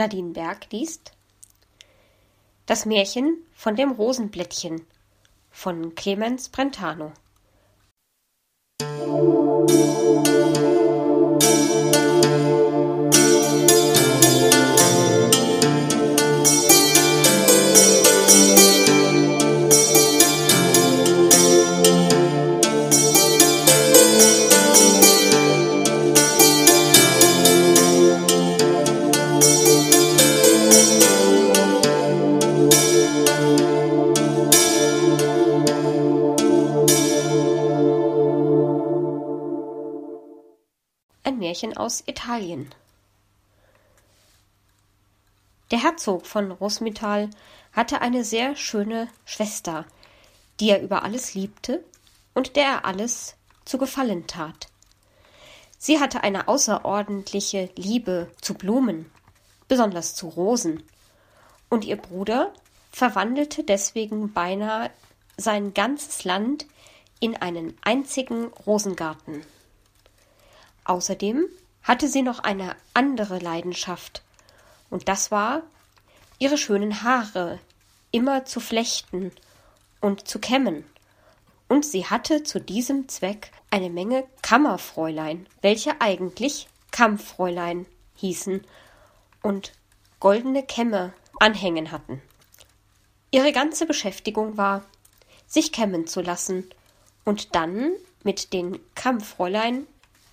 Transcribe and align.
Nadine 0.00 0.32
Berg 0.32 0.72
liest 0.72 1.12
Das 2.64 2.86
Märchen 2.86 3.36
von 3.52 3.76
dem 3.76 3.90
Rosenblättchen 3.90 4.86
von 5.50 5.94
Clemens 5.94 6.48
Brentano. 6.48 7.12
Märchen 41.60 41.76
aus 41.76 42.02
Italien. 42.06 42.74
Der 45.70 45.82
Herzog 45.82 46.26
von 46.26 46.50
Rosmital 46.50 47.28
hatte 47.72 48.00
eine 48.00 48.24
sehr 48.24 48.56
schöne 48.56 49.08
Schwester, 49.26 49.84
die 50.58 50.70
er 50.70 50.80
über 50.80 51.02
alles 51.02 51.34
liebte 51.34 51.84
und 52.32 52.56
der 52.56 52.64
er 52.64 52.84
alles 52.86 53.36
zu 53.66 53.76
gefallen 53.76 54.26
tat. 54.26 54.68
Sie 55.76 56.00
hatte 56.00 56.22
eine 56.22 56.48
außerordentliche 56.48 57.68
Liebe 57.76 58.30
zu 58.40 58.54
Blumen, 58.54 59.10
besonders 59.68 60.14
zu 60.14 60.28
Rosen, 60.28 60.82
und 61.68 61.84
ihr 61.84 61.96
Bruder 61.96 62.54
verwandelte 62.90 63.64
deswegen 63.64 64.32
beinahe 64.32 64.90
sein 65.36 65.74
ganzes 65.74 66.24
Land 66.24 66.66
in 67.20 67.36
einen 67.36 67.76
einzigen 67.82 68.46
Rosengarten. 68.66 69.44
Außerdem 70.90 71.46
hatte 71.84 72.08
sie 72.08 72.22
noch 72.22 72.40
eine 72.40 72.74
andere 72.94 73.38
Leidenschaft, 73.38 74.22
und 74.90 75.06
das 75.06 75.30
war, 75.30 75.62
ihre 76.40 76.58
schönen 76.58 77.04
Haare 77.04 77.60
immer 78.10 78.44
zu 78.44 78.58
flechten 78.58 79.30
und 80.00 80.26
zu 80.26 80.40
kämmen. 80.40 80.84
Und 81.68 81.86
sie 81.86 82.06
hatte 82.06 82.42
zu 82.42 82.60
diesem 82.60 83.08
Zweck 83.08 83.52
eine 83.70 83.88
Menge 83.88 84.24
Kammerfräulein, 84.42 85.46
welche 85.62 86.00
eigentlich 86.00 86.66
Kammfräulein 86.90 87.86
hießen 88.16 88.66
und 89.44 89.70
goldene 90.18 90.64
Kämme 90.64 91.12
anhängen 91.38 91.92
hatten. 91.92 92.20
Ihre 93.30 93.52
ganze 93.52 93.86
Beschäftigung 93.86 94.56
war, 94.56 94.82
sich 95.46 95.70
kämmen 95.70 96.08
zu 96.08 96.20
lassen 96.20 96.68
und 97.24 97.54
dann 97.54 97.92
mit 98.24 98.52
den 98.52 98.80
Kammfräulein 98.96 99.86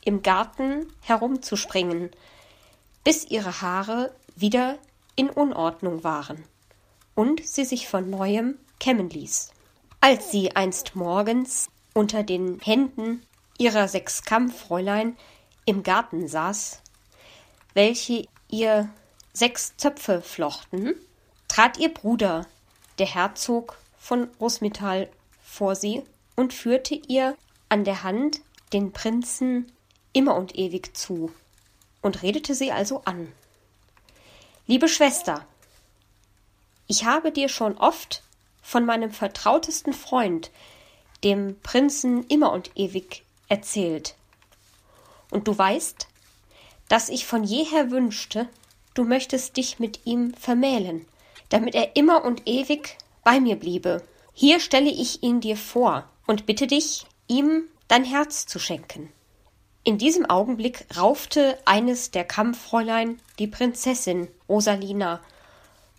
im 0.07 0.23
Garten 0.23 0.87
herumzuspringen, 1.01 2.11
bis 3.03 3.25
ihre 3.25 3.61
Haare 3.61 4.15
wieder 4.37 4.79
in 5.17 5.29
Unordnung 5.29 6.05
waren 6.05 6.45
und 7.13 7.45
sie 7.45 7.65
sich 7.65 7.89
von 7.89 8.09
neuem 8.09 8.57
kämmen 8.79 9.09
ließ. 9.09 9.51
Als 9.99 10.31
sie 10.31 10.55
einst 10.55 10.95
morgens 10.95 11.67
unter 11.93 12.23
den 12.23 12.57
Händen 12.61 13.21
ihrer 13.57 13.89
sechs 13.89 14.23
Kammfräulein 14.23 15.17
im 15.65 15.83
Garten 15.83 16.29
saß, 16.29 16.81
welche 17.73 18.29
ihr 18.49 18.87
sechs 19.33 19.75
Zöpfe 19.75 20.21
flochten, 20.21 20.95
trat 21.49 21.79
ihr 21.79 21.93
Bruder, 21.93 22.45
der 22.97 23.07
Herzog 23.07 23.77
von 23.97 24.29
Rosmital, 24.39 25.09
vor 25.43 25.75
sie 25.75 26.03
und 26.37 26.53
führte 26.53 26.95
ihr 26.95 27.35
an 27.67 27.83
der 27.83 28.03
Hand 28.03 28.39
den 28.71 28.93
Prinzen 28.93 29.69
immer 30.13 30.35
und 30.35 30.57
ewig 30.57 30.95
zu 30.95 31.31
und 32.01 32.23
redete 32.23 32.55
sie 32.55 32.71
also 32.71 33.01
an. 33.05 33.31
Liebe 34.65 34.87
Schwester, 34.87 35.45
ich 36.87 37.05
habe 37.05 37.31
dir 37.31 37.49
schon 37.49 37.77
oft 37.77 38.23
von 38.61 38.85
meinem 38.85 39.11
vertrautesten 39.11 39.93
Freund, 39.93 40.51
dem 41.23 41.59
Prinzen 41.61 42.25
immer 42.27 42.51
und 42.51 42.71
ewig, 42.75 43.23
erzählt. 43.49 44.15
Und 45.31 45.47
du 45.47 45.57
weißt, 45.57 46.07
dass 46.89 47.09
ich 47.09 47.25
von 47.25 47.43
jeher 47.43 47.91
wünschte, 47.91 48.47
du 48.93 49.03
möchtest 49.03 49.57
dich 49.57 49.79
mit 49.79 50.05
ihm 50.05 50.33
vermählen, 50.33 51.05
damit 51.49 51.75
er 51.75 51.95
immer 51.95 52.23
und 52.23 52.47
ewig 52.47 52.97
bei 53.23 53.39
mir 53.39 53.55
bliebe. 53.55 54.03
Hier 54.33 54.59
stelle 54.59 54.89
ich 54.89 55.23
ihn 55.23 55.41
dir 55.41 55.57
vor 55.57 56.07
und 56.25 56.45
bitte 56.45 56.67
dich, 56.67 57.05
ihm 57.27 57.63
dein 57.87 58.03
Herz 58.03 58.45
zu 58.45 58.59
schenken. 58.59 59.11
In 59.87 59.97
diesem 59.97 60.29
Augenblick 60.29 60.85
raufte 60.97 61.57
eines 61.63 62.11
der 62.11 62.25
Kampffräulein 62.25 63.21
die 63.39 63.47
Prinzessin 63.47 64.27
Rosalina, 64.49 65.21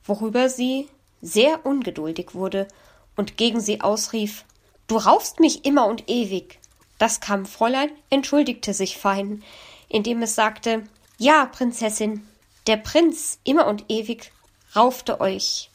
worüber 0.04 0.50
sie 0.50 0.91
sehr 1.22 1.65
ungeduldig 1.65 2.34
wurde 2.34 2.69
und 3.16 3.38
gegen 3.38 3.62
sie 3.62 3.81
ausrief 3.81 4.44
Du 4.88 4.98
raufst 4.98 5.41
mich 5.41 5.65
immer 5.65 5.87
und 5.87 6.10
ewig. 6.10 6.59
Das 6.98 7.21
Kampffräulein 7.21 7.88
entschuldigte 8.10 8.75
sich 8.75 8.98
fein, 8.98 9.43
indem 9.88 10.21
es 10.21 10.34
sagte 10.34 10.84
Ja, 11.16 11.47
Prinzessin, 11.47 12.28
der 12.66 12.77
Prinz 12.77 13.38
immer 13.43 13.66
und 13.66 13.87
ewig 13.88 14.32
raufte 14.77 15.19
euch, 15.19 15.71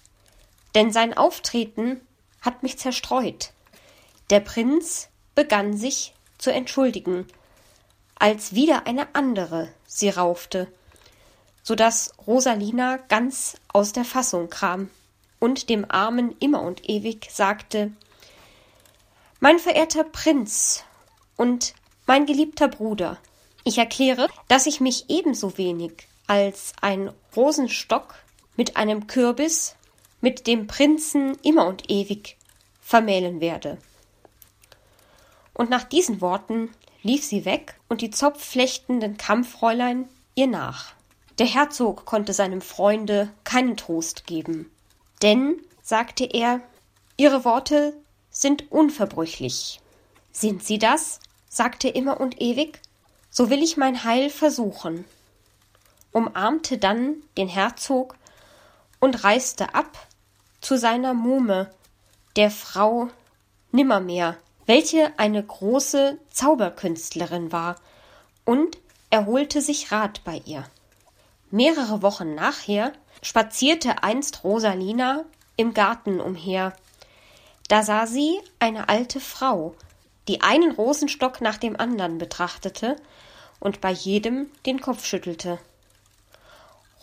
denn 0.76 0.92
sein 0.92 1.18
Auftreten 1.18 2.00
hat 2.42 2.62
mich 2.62 2.78
zerstreut. 2.78 3.54
Der 4.30 4.40
Prinz 4.40 5.10
begann 5.34 5.76
sich 5.76 6.14
zu 6.38 6.54
entschuldigen, 6.54 7.26
als 8.24 8.56
wieder 8.56 8.88
eine 8.88 9.14
andere 9.16 9.68
sie 9.86 10.08
raufte, 10.08 10.72
so 11.62 11.76
dass 11.76 12.14
Rosalina 12.26 12.96
ganz 13.10 13.58
aus 13.68 13.92
der 13.92 14.06
Fassung 14.06 14.50
kam 14.50 14.90
und 15.42 15.68
dem 15.68 15.84
Armen 15.92 16.34
immer 16.40 16.62
und 16.62 16.90
ewig 16.90 17.28
sagte 17.30 17.92
Mein 19.42 19.60
verehrter 19.60 20.06
Prinz 20.06 20.86
und 21.36 21.74
mein 22.06 22.26
geliebter 22.26 22.70
Bruder, 22.70 23.18
ich 23.66 23.78
erkläre, 23.78 24.30
dass 24.48 24.68
ich 24.68 24.80
mich 24.80 25.10
ebenso 25.10 25.58
wenig 25.58 26.08
als 26.26 26.72
ein 26.80 27.12
Rosenstock 27.36 28.16
mit 28.56 28.78
einem 28.78 29.08
Kürbis 29.08 29.76
mit 30.22 30.48
dem 30.48 30.68
Prinzen 30.68 31.38
immer 31.44 31.68
und 31.68 31.90
ewig 31.92 32.38
vermählen 32.82 33.42
werde. 33.42 33.80
Und 35.54 35.70
nach 35.70 35.84
diesen 35.84 36.22
Worten 36.22 36.70
lief 37.04 37.24
sie 37.24 37.46
weg 37.46 37.76
und 37.90 38.02
die 38.02 38.10
zopfflechtenden 38.10 39.18
Kampffräulein 39.18 40.10
ihr 40.36 40.48
nach. 40.48 40.94
Der 41.38 41.46
Herzog 41.46 42.06
konnte 42.06 42.34
seinem 42.34 42.62
Freunde 42.62 43.32
keinen 43.44 43.78
Trost 43.78 44.26
geben. 44.26 44.72
Denn, 45.22 45.58
sagte 45.82 46.26
er, 46.26 46.62
ihre 47.18 47.46
Worte 47.46 47.94
sind 48.30 48.72
unverbrüchlich. 48.72 49.80
Sind 50.32 50.64
sie 50.64 50.80
das? 50.80 51.20
sagte 51.50 51.88
immer 51.88 52.20
und 52.20 52.42
ewig. 52.42 52.80
So 53.30 53.50
will 53.50 53.62
ich 53.62 53.78
mein 53.78 54.04
Heil 54.04 54.30
versuchen. 54.30 55.06
Umarmte 56.12 56.78
dann 56.78 57.16
den 57.38 57.48
Herzog 57.48 58.16
und 59.00 59.24
reiste 59.24 59.76
ab 59.76 60.08
zu 60.62 60.78
seiner 60.78 61.14
Muhme, 61.14 61.70
der 62.36 62.50
Frau 62.50 63.10
Nimmermehr, 63.72 64.38
welche 64.66 65.12
eine 65.18 65.44
große 65.44 66.18
Zauberkünstlerin 66.30 67.52
war, 67.52 67.76
und 68.46 68.78
er 69.10 69.26
holte 69.26 69.62
sich 69.62 69.92
Rat 69.92 70.24
bei 70.24 70.42
ihr. 70.46 70.66
Mehrere 71.52 72.02
Wochen 72.02 72.36
nachher 72.36 72.94
spazierte 73.22 74.04
einst 74.04 74.44
Rosalina 74.44 75.24
im 75.56 75.74
Garten 75.74 76.20
umher. 76.20 76.74
Da 77.68 77.84
sah 77.84 78.08
sie 78.08 78.40
eine 78.60 78.90
alte 78.90 79.20
Frau, 79.20 79.76
die 80.28 80.42
einen 80.42 80.72
Rosenstock 80.72 81.42
nach 81.42 81.58
dem 81.58 81.80
andern 81.80 82.18
betrachtete 82.18 82.96
und 83.60 83.82
bei 83.82 83.92
jedem 83.92 84.50
den 84.66 84.82
Kopf 84.82 85.06
schüttelte. 85.06 85.60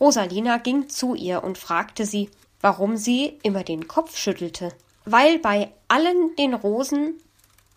Rosalina 0.00 0.58
ging 0.58 0.88
zu 0.88 1.14
ihr 1.14 1.44
und 1.44 1.58
fragte 1.58 2.06
sie, 2.06 2.30
warum 2.60 2.96
sie 2.96 3.38
immer 3.42 3.64
den 3.64 3.88
Kopf 3.88 4.16
schüttelte. 4.16 4.70
Weil 5.04 5.38
bei 5.38 5.72
allen 5.88 6.34
den 6.36 6.54
Rosen 6.54 7.20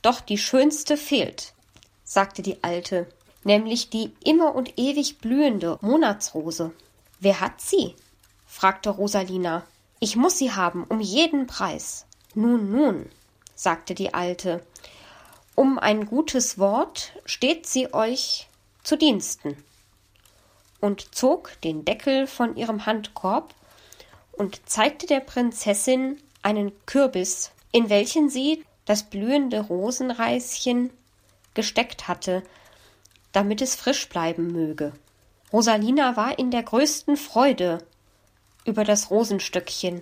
doch 0.04 0.22
die 0.22 0.38
schönste 0.38 0.98
fehlt, 0.98 1.54
sagte 2.04 2.44
die 2.44 2.64
Alte, 2.64 3.08
nämlich 3.44 3.90
die 3.90 4.14
immer 4.24 4.54
und 4.54 4.78
ewig 4.78 5.18
blühende 5.18 5.80
Monatsrose. 5.82 6.72
Wer 7.20 7.40
hat 7.40 7.60
sie? 7.60 7.96
fragte 8.46 8.92
Rosalina. 8.92 9.64
Ich 10.00 10.16
muss 10.16 10.38
sie 10.38 10.52
haben, 10.52 10.84
um 10.84 11.00
jeden 11.00 11.48
Preis. 11.48 12.06
Nun, 12.36 12.70
nun, 12.72 13.10
sagte 13.56 13.96
die 13.96 14.14
Alte, 14.14 14.62
um 15.56 15.80
ein 15.80 16.06
gutes 16.06 16.60
Wort 16.60 17.14
steht 17.26 17.66
sie 17.66 17.94
euch 17.94 18.48
zu 18.84 18.98
Diensten. 18.98 19.58
und 20.84 21.16
zog 21.16 21.62
den 21.62 21.86
Deckel 21.86 22.28
von 22.28 22.58
ihrem 22.58 22.86
Handkorb 22.86 23.54
und 24.34 24.70
zeigte 24.70 25.08
der 25.08 25.22
Prinzessin 25.22 26.22
einen 26.42 26.74
Kürbis, 26.86 27.52
in 27.72 27.90
welchen 27.90 28.30
sie 28.30 28.66
das 28.86 29.04
blühende 29.04 29.62
Rosenreischen 29.62 30.92
gesteckt 31.54 32.08
hatte, 32.08 32.44
damit 33.32 33.62
es 33.62 33.76
frisch 33.76 34.10
bleiben 34.10 34.52
möge. 34.52 34.94
Rosalina 35.52 36.16
war 36.16 36.38
in 36.40 36.52
der 36.52 36.64
größten 36.64 37.18
Freude 37.18 37.80
über 38.66 38.84
das 38.84 39.10
Rosenstöckchen, 39.10 40.02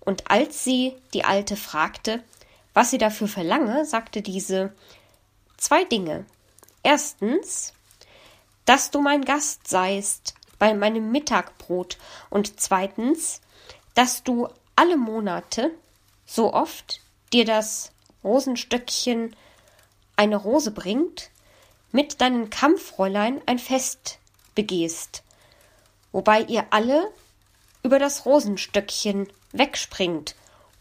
und 0.00 0.30
als 0.30 0.64
sie 0.64 0.96
die 1.12 1.24
Alte 1.24 1.56
fragte, 1.56 2.22
was 2.72 2.90
sie 2.90 2.98
dafür 2.98 3.28
verlange, 3.28 3.84
sagte 3.84 4.22
diese 4.22 4.72
zwei 5.58 5.84
Dinge. 5.84 6.24
Erstens, 6.82 7.74
dass 8.64 8.90
du 8.90 9.02
mein 9.02 9.24
Gast 9.24 9.68
seist 9.68 10.34
bei 10.58 10.74
meinem 10.74 11.10
Mittagbrot, 11.12 11.98
und 12.30 12.60
zweitens, 12.60 13.40
dass 13.94 14.22
du 14.22 14.48
alle 14.76 14.96
Monate, 14.96 15.70
so 16.24 16.54
oft 16.54 17.00
dir 17.32 17.44
das 17.44 17.92
Rosenstöckchen 18.24 19.34
eine 20.16 20.36
Rose 20.36 20.70
bringt, 20.70 21.30
mit 21.92 22.20
deinen 22.20 22.50
Kampffräulein 22.50 23.40
ein 23.46 23.58
Fest 23.58 24.18
begehst, 24.54 25.22
wobei 26.12 26.42
ihr 26.42 26.66
alle 26.70 27.10
über 27.82 27.98
das 27.98 28.26
Rosenstöckchen 28.26 29.28
wegspringt, 29.52 30.34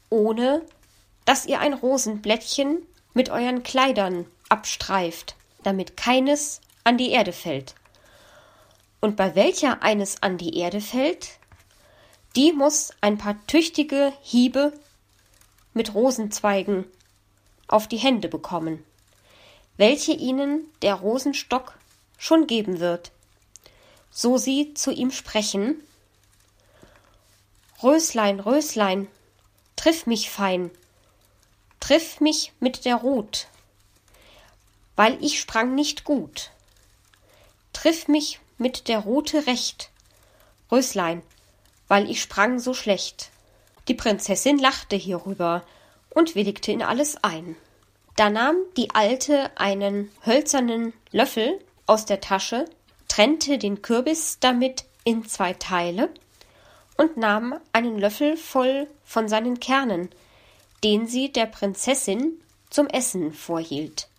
ohne 0.09 0.61
dass 1.25 1.45
ihr 1.45 1.59
ein 1.59 1.73
Rosenblättchen 1.73 2.85
mit 3.13 3.29
euren 3.29 3.63
Kleidern 3.63 4.25
abstreift, 4.49 5.35
damit 5.63 5.97
keines 5.97 6.61
an 6.83 6.97
die 6.97 7.11
Erde 7.11 7.31
fällt. 7.31 7.75
Und 8.99 9.15
bei 9.15 9.35
welcher 9.35 9.81
eines 9.81 10.21
an 10.21 10.37
die 10.37 10.57
Erde 10.57 10.81
fällt, 10.81 11.39
die 12.35 12.51
muss 12.51 12.91
ein 13.01 13.17
paar 13.17 13.35
tüchtige 13.47 14.13
Hiebe 14.21 14.73
mit 15.73 15.93
Rosenzweigen 15.93 16.85
auf 17.69 17.87
die 17.87 17.97
Hände 17.97 18.27
bekommen, 18.27 18.83
welche 19.77 20.11
ihnen 20.11 20.65
der 20.81 20.95
Rosenstock 20.95 21.77
schon 22.17 22.47
geben 22.47 22.81
wird, 22.81 23.11
so 24.11 24.37
sie 24.37 24.73
zu 24.73 24.91
ihm 24.91 25.11
sprechen 25.11 25.81
Röslein, 27.81 28.41
Röslein, 28.41 29.07
triff 29.77 30.05
mich 30.05 30.29
fein, 30.29 30.69
triff 31.79 32.19
mich 32.19 32.51
mit 32.59 32.83
der 32.83 32.97
Rut, 32.97 33.47
weil 34.97 35.17
ich 35.23 35.39
sprang 35.39 35.75
nicht 35.75 36.03
gut. 36.03 36.51
Triff 37.71 38.09
mich 38.09 38.41
mit 38.57 38.89
der 38.89 38.99
Rute 38.99 39.47
recht, 39.47 39.91
Röslein, 40.69 41.21
weil 41.87 42.11
ich 42.11 42.21
sprang 42.21 42.59
so 42.59 42.73
schlecht. 42.73 43.29
Die 43.87 43.93
Prinzessin 43.93 44.57
lachte 44.57 44.97
hierüber 44.97 45.63
und 46.19 46.35
willigte 46.35 46.71
in 46.73 46.83
alles 46.83 47.23
ein. 47.23 47.55
Da 48.17 48.29
nahm 48.29 48.57
die 48.75 48.91
Alte 48.93 49.57
einen 49.57 50.11
hölzernen 50.25 50.93
Löffel 51.11 51.57
aus 51.85 52.05
der 52.05 52.19
Tasche, 52.19 52.65
trennte 53.07 53.57
den 53.57 53.81
Kürbis 53.81 54.37
damit 54.41 54.83
in 55.05 55.25
zwei 55.25 55.53
Teile 55.53 56.09
und 56.97 57.15
nahm 57.15 57.57
einen 57.71 57.97
Löffel 57.97 58.35
voll 58.35 58.87
von 59.05 59.29
seinen 59.29 59.61
Kernen, 59.61 60.09
den 60.83 61.07
sie 61.07 61.31
der 61.31 61.45
Prinzessin 61.45 62.41
zum 62.69 62.87
Essen 62.87 63.33
vorhielt. 63.33 64.09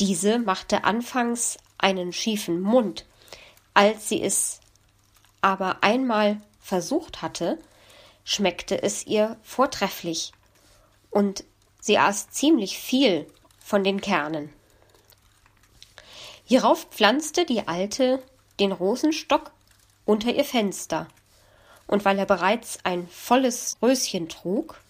Diese 0.00 0.38
machte 0.38 0.84
anfangs 0.84 1.56
einen 1.78 2.12
schiefen 2.12 2.60
Mund, 2.60 3.06
als 3.72 4.10
sie 4.10 4.22
es 4.22 4.60
aber 5.40 5.82
einmal 5.82 6.42
versucht 6.60 7.22
hatte, 7.22 7.58
schmeckte 8.24 8.82
es 8.82 9.06
ihr 9.06 9.38
vortrefflich, 9.42 10.32
und 11.14 11.44
sie 11.80 11.96
aß 11.96 12.30
ziemlich 12.30 12.76
viel 12.76 13.26
von 13.60 13.84
den 13.84 14.00
Kernen. 14.00 14.52
Hierauf 16.44 16.88
pflanzte 16.90 17.46
die 17.46 17.66
Alte 17.68 18.22
den 18.58 18.72
Rosenstock 18.72 19.52
unter 20.04 20.34
ihr 20.34 20.44
Fenster, 20.44 21.06
und 21.86 22.04
weil 22.04 22.18
er 22.18 22.26
bereits 22.26 22.78
ein 22.82 23.08
volles 23.08 23.76
Röschen 23.80 24.28
trug, 24.28 24.80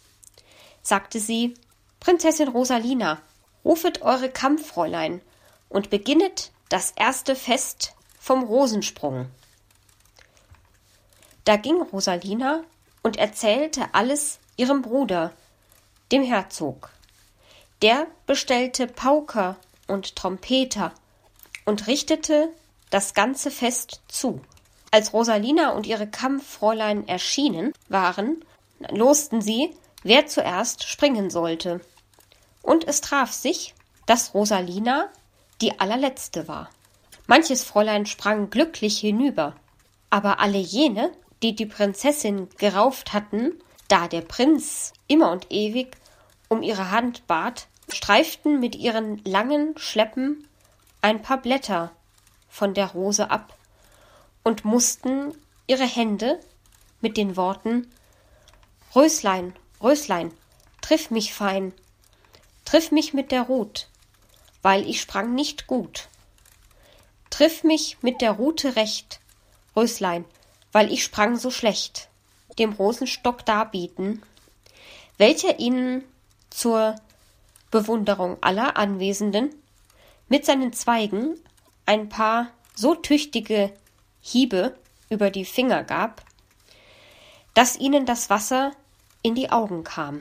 sagte 0.83 1.21
sie 1.21 1.55
Prinzessin 2.01 2.49
Rosalina, 2.49 3.21
rufet 3.65 4.03
eure 4.03 4.31
Kampffräulein 4.31 5.21
und 5.69 5.91
beginnet 5.91 6.53
das 6.71 6.93
erste 6.93 7.37
Fest 7.37 7.95
vom 8.19 8.45
Rosensprung. 8.45 9.27
Da 11.45 11.57
ging 11.57 11.83
Rosalina 11.83 12.65
und 13.03 13.19
erzählte 13.19 13.89
alles 13.93 14.39
ihrem 14.57 14.81
Bruder, 14.81 15.33
dem 16.13 16.23
Herzog. 16.23 16.91
Der 17.83 18.07
bestellte 18.27 18.87
Pauker 18.87 19.57
und 19.89 20.17
Trompeter 20.17 20.93
und 21.65 21.87
richtete 21.87 22.51
das 22.91 23.15
ganze 23.15 23.51
Fest 23.51 24.03
zu. 24.09 24.41
Als 24.91 25.13
Rosalina 25.13 25.71
und 25.71 25.87
ihre 25.87 26.07
Kampffräulein 26.07 27.09
erschienen 27.09 27.73
waren, 27.89 28.45
losten 28.91 29.41
sie, 29.41 29.75
wer 30.03 30.27
zuerst 30.27 30.85
springen 30.85 31.31
sollte. 31.31 31.81
Und 32.63 32.87
es 32.87 33.01
traf 33.01 33.33
sich, 33.33 33.75
dass 34.07 34.35
Rosalina 34.35 35.09
die 35.61 35.79
allerletzte 35.81 36.47
war. 36.47 36.71
Manches 37.27 37.65
Fräulein 37.65 38.07
sprang 38.07 38.51
glücklich 38.51 38.99
hinüber, 38.99 39.57
aber 40.11 40.39
alle 40.41 40.59
jene, 40.59 41.11
die 41.43 41.55
die 41.55 41.67
Prinzessin 41.67 42.49
gerauft 42.59 43.13
hatten, 43.13 43.61
da 43.95 44.09
der 44.09 44.23
Prinz 44.23 44.93
immer 45.07 45.31
und 45.31 45.53
ewig 45.53 45.97
um 46.49 46.65
ihre 46.65 46.91
Hand 46.91 47.29
bat, 47.29 47.69
streiften 47.89 48.59
mit 48.59 48.75
ihren 48.75 49.25
langen 49.25 49.79
Schleppen 49.79 50.49
ein 51.01 51.23
paar 51.23 51.41
Blätter 51.41 51.93
von 52.49 52.75
der 52.75 52.89
Rose 52.89 53.31
ab 53.31 53.57
und 54.43 54.65
mussten 54.65 55.33
ihre 55.69 55.87
Hände 55.87 56.41
mit 57.03 57.17
den 57.17 57.37
Worten 57.37 57.89
Röslein, 58.97 59.55
Röslein, 59.81 60.33
triff 60.81 61.13
mich 61.13 61.33
fein, 61.33 61.73
triff 62.65 62.91
mich 62.91 63.15
mit 63.15 63.31
der 63.31 63.43
Rut, 63.43 63.87
weil 64.61 64.89
ich 64.91 65.01
sprang 65.01 65.37
nicht 65.37 65.69
gut. 65.69 66.09
Triff 67.31 67.63
mich 67.63 67.99
mit 68.03 68.23
der 68.23 68.33
Rute 68.33 68.75
recht, 68.75 69.21
Röslein, 69.77 70.25
weil 70.73 70.93
ich 70.93 71.05
sprang 71.05 71.37
so 71.37 71.53
schlecht, 71.53 72.09
dem 72.59 72.73
Rosenstock 72.73 73.45
darbieten, 73.45 74.23
welcher 75.19 75.59
ihnen 75.59 76.05
zur 76.51 76.97
Bewunderung 77.71 78.39
aller 78.41 78.77
Anwesenden 78.77 79.55
mit 80.29 80.45
seinen 80.45 80.73
Zweigen 80.73 81.37
ein 81.87 82.09
paar 82.09 82.49
so 82.75 82.95
tüchtige 82.95 83.73
Hiebe 84.21 84.75
über 85.11 85.31
die 85.31 85.45
Finger 85.45 85.85
gab, 85.85 86.23
dass 87.55 87.77
ihnen 87.77 88.07
das 88.07 88.31
Wasser 88.31 88.73
in 89.23 89.35
die 89.35 89.51
Augen 89.51 89.85
kam. 89.85 90.21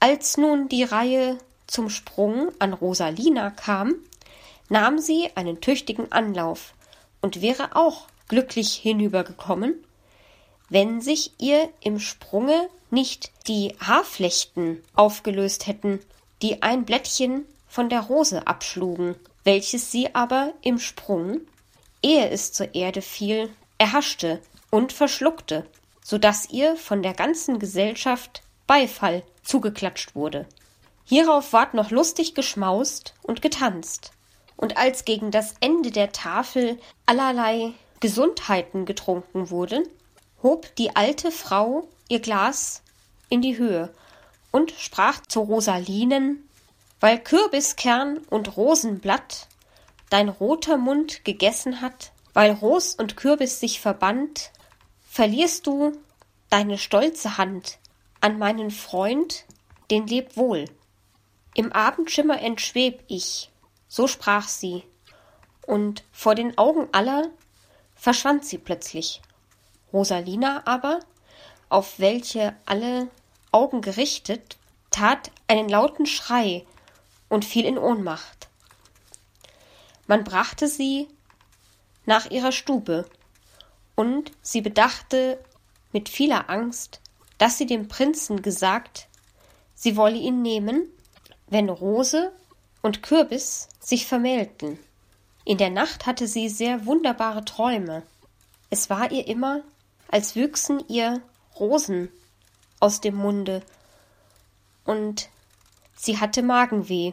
Als 0.00 0.36
nun 0.36 0.68
die 0.68 0.84
Reihe 0.84 1.38
zum 1.66 1.88
Sprung 1.88 2.52
an 2.58 2.72
Rosalina 2.72 3.50
kam, 3.50 3.94
nahm 4.68 4.98
sie 4.98 5.30
einen 5.34 5.60
tüchtigen 5.60 6.12
Anlauf 6.12 6.74
und 7.20 7.40
wäre 7.40 7.74
auch 7.74 8.06
glücklich 8.28 8.74
hinübergekommen, 8.74 9.74
wenn 10.68 11.00
sich 11.00 11.32
ihr 11.38 11.68
im 11.80 11.98
Sprunge 11.98 12.68
nicht 12.90 13.30
die 13.46 13.74
Haarflechten 13.80 14.82
aufgelöst 14.94 15.66
hätten, 15.66 16.00
die 16.42 16.62
ein 16.62 16.84
Blättchen 16.84 17.44
von 17.68 17.88
der 17.88 18.00
Rose 18.00 18.46
abschlugen, 18.46 19.16
welches 19.44 19.90
sie 19.90 20.14
aber 20.14 20.52
im 20.62 20.78
Sprung 20.78 21.40
ehe 22.02 22.28
es 22.30 22.52
zur 22.52 22.74
Erde 22.74 23.02
fiel, 23.02 23.50
erhaschte 23.78 24.40
und 24.70 24.92
verschluckte, 24.92 25.66
so 26.02 26.18
dass 26.18 26.50
ihr 26.50 26.76
von 26.76 27.02
der 27.02 27.14
ganzen 27.14 27.58
Gesellschaft 27.58 28.42
Beifall 28.66 29.22
zugeklatscht 29.42 30.14
wurde. 30.14 30.46
Hierauf 31.04 31.52
ward 31.52 31.74
noch 31.74 31.90
lustig 31.90 32.34
geschmaust 32.34 33.14
und 33.22 33.42
getanzt, 33.42 34.12
und 34.56 34.76
als 34.76 35.04
gegen 35.04 35.30
das 35.30 35.54
Ende 35.60 35.90
der 35.90 36.12
Tafel 36.12 36.78
allerlei 37.04 37.72
Gesundheiten 38.00 38.86
getrunken 38.86 39.50
wurden, 39.50 39.84
hob 40.46 40.72
die 40.76 40.94
alte 40.94 41.32
Frau 41.32 41.88
ihr 42.08 42.20
Glas 42.20 42.80
in 43.28 43.42
die 43.42 43.58
Höhe 43.58 43.92
und 44.52 44.70
sprach 44.70 45.20
zu 45.26 45.40
Rosalinen, 45.40 46.48
weil 47.00 47.18
Kürbiskern 47.18 48.18
und 48.30 48.56
Rosenblatt 48.56 49.48
dein 50.08 50.28
roter 50.28 50.76
Mund 50.76 51.24
gegessen 51.24 51.80
hat, 51.80 52.12
weil 52.32 52.52
Ros 52.52 52.94
und 52.94 53.16
Kürbis 53.16 53.58
sich 53.58 53.80
verband, 53.80 54.52
verlierst 55.10 55.66
du 55.66 55.90
deine 56.48 56.78
stolze 56.78 57.38
Hand 57.38 57.78
an 58.20 58.38
meinen 58.38 58.70
Freund, 58.70 59.46
den 59.90 60.06
leb 60.06 60.36
wohl. 60.36 60.66
Im 61.54 61.72
Abendschimmer 61.72 62.40
entschweb 62.40 63.02
ich, 63.08 63.50
so 63.88 64.06
sprach 64.06 64.46
sie, 64.46 64.84
und 65.66 66.04
vor 66.12 66.36
den 66.36 66.56
Augen 66.56 66.88
aller 66.92 67.30
verschwand 67.96 68.44
sie 68.44 68.58
plötzlich. 68.58 69.20
Rosalina 69.92 70.62
aber, 70.66 71.00
auf 71.68 71.98
welche 71.98 72.54
alle 72.66 73.08
Augen 73.52 73.80
gerichtet, 73.80 74.56
tat 74.90 75.30
einen 75.48 75.68
lauten 75.68 76.06
Schrei 76.06 76.64
und 77.28 77.44
fiel 77.44 77.64
in 77.64 77.78
Ohnmacht. 77.78 78.48
Man 80.06 80.24
brachte 80.24 80.68
sie 80.68 81.08
nach 82.04 82.30
ihrer 82.30 82.52
Stube, 82.52 83.06
und 83.96 84.30
sie 84.42 84.60
bedachte 84.60 85.42
mit 85.92 86.08
vieler 86.08 86.48
Angst, 86.50 87.00
dass 87.38 87.58
sie 87.58 87.66
dem 87.66 87.88
Prinzen 87.88 88.42
gesagt, 88.42 89.08
sie 89.74 89.96
wolle 89.96 90.16
ihn 90.16 90.42
nehmen, 90.42 90.88
wenn 91.48 91.68
Rose 91.68 92.32
und 92.82 93.02
Kürbis 93.02 93.68
sich 93.80 94.06
vermählten. 94.06 94.78
In 95.44 95.58
der 95.58 95.70
Nacht 95.70 96.06
hatte 96.06 96.28
sie 96.28 96.48
sehr 96.48 96.86
wunderbare 96.86 97.44
Träume. 97.44 98.02
Es 98.68 98.90
war 98.90 99.10
ihr 99.10 99.26
immer, 99.26 99.62
als 100.08 100.36
wüchsen 100.36 100.82
ihr 100.88 101.22
Rosen 101.58 102.10
aus 102.80 103.00
dem 103.00 103.16
Munde, 103.16 103.62
und 104.84 105.28
sie 105.96 106.18
hatte 106.18 106.42
Magenweh. 106.42 107.12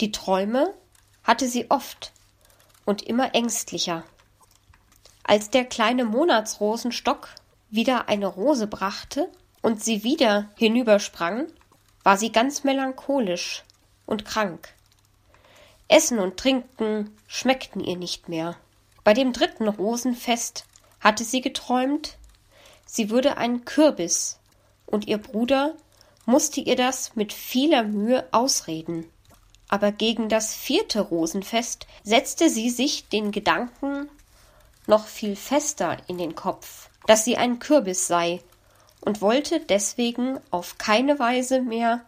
Die 0.00 0.12
Träume 0.12 0.72
hatte 1.24 1.46
sie 1.46 1.70
oft 1.70 2.12
und 2.84 3.02
immer 3.02 3.34
ängstlicher. 3.34 4.04
Als 5.24 5.50
der 5.50 5.64
kleine 5.64 6.04
Monatsrosenstock 6.04 7.28
wieder 7.70 8.08
eine 8.08 8.26
Rose 8.26 8.66
brachte 8.66 9.30
und 9.60 9.82
sie 9.82 10.02
wieder 10.02 10.50
hinübersprang, 10.56 11.46
war 12.02 12.16
sie 12.16 12.32
ganz 12.32 12.64
melancholisch 12.64 13.62
und 14.06 14.24
krank. 14.24 14.74
Essen 15.88 16.18
und 16.18 16.38
Trinken 16.38 17.16
schmeckten 17.26 17.84
ihr 17.84 17.96
nicht 17.96 18.28
mehr. 18.28 18.56
Bei 19.04 19.14
dem 19.14 19.32
dritten 19.32 19.68
Rosenfest 19.68 20.64
hatte 21.00 21.24
sie 21.24 21.40
geträumt, 21.40 22.16
sie 22.92 23.08
würde 23.08 23.38
einen 23.38 23.64
Kürbis, 23.64 24.38
und 24.84 25.08
ihr 25.08 25.16
Bruder 25.16 25.74
musste 26.26 26.60
ihr 26.60 26.76
das 26.76 27.16
mit 27.16 27.32
vieler 27.32 27.84
Mühe 27.84 28.28
ausreden. 28.32 29.06
Aber 29.70 29.92
gegen 29.92 30.28
das 30.28 30.54
vierte 30.54 31.00
Rosenfest 31.00 31.86
setzte 32.04 32.50
sie 32.50 32.68
sich 32.68 33.08
den 33.08 33.32
Gedanken 33.32 34.10
noch 34.86 35.06
viel 35.06 35.36
fester 35.36 35.96
in 36.06 36.18
den 36.18 36.34
Kopf, 36.34 36.90
dass 37.06 37.24
sie 37.24 37.38
ein 37.38 37.60
Kürbis 37.60 38.06
sei, 38.06 38.42
und 39.00 39.22
wollte 39.22 39.58
deswegen 39.60 40.38
auf 40.50 40.76
keine 40.76 41.18
Weise 41.18 41.62
mehr 41.62 42.04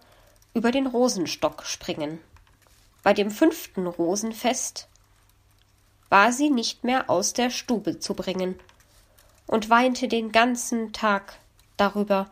über 0.53 0.71
den 0.71 0.87
Rosenstock 0.87 1.64
springen. 1.64 2.21
Bei 3.03 3.14
dem 3.14 3.31
fünften 3.31 3.87
Rosenfest 3.87 4.87
war 6.11 6.31
sie 6.31 6.50
nicht 6.50 6.85
mehr 6.85 7.09
aus 7.09 7.33
der 7.33 7.49
Stube 7.49 8.00
zu 8.00 8.12
bringen 8.12 8.61
und 9.47 9.71
weinte 9.71 10.09
den 10.09 10.33
ganzen 10.33 10.93
Tag 10.93 11.39
darüber, 11.77 12.31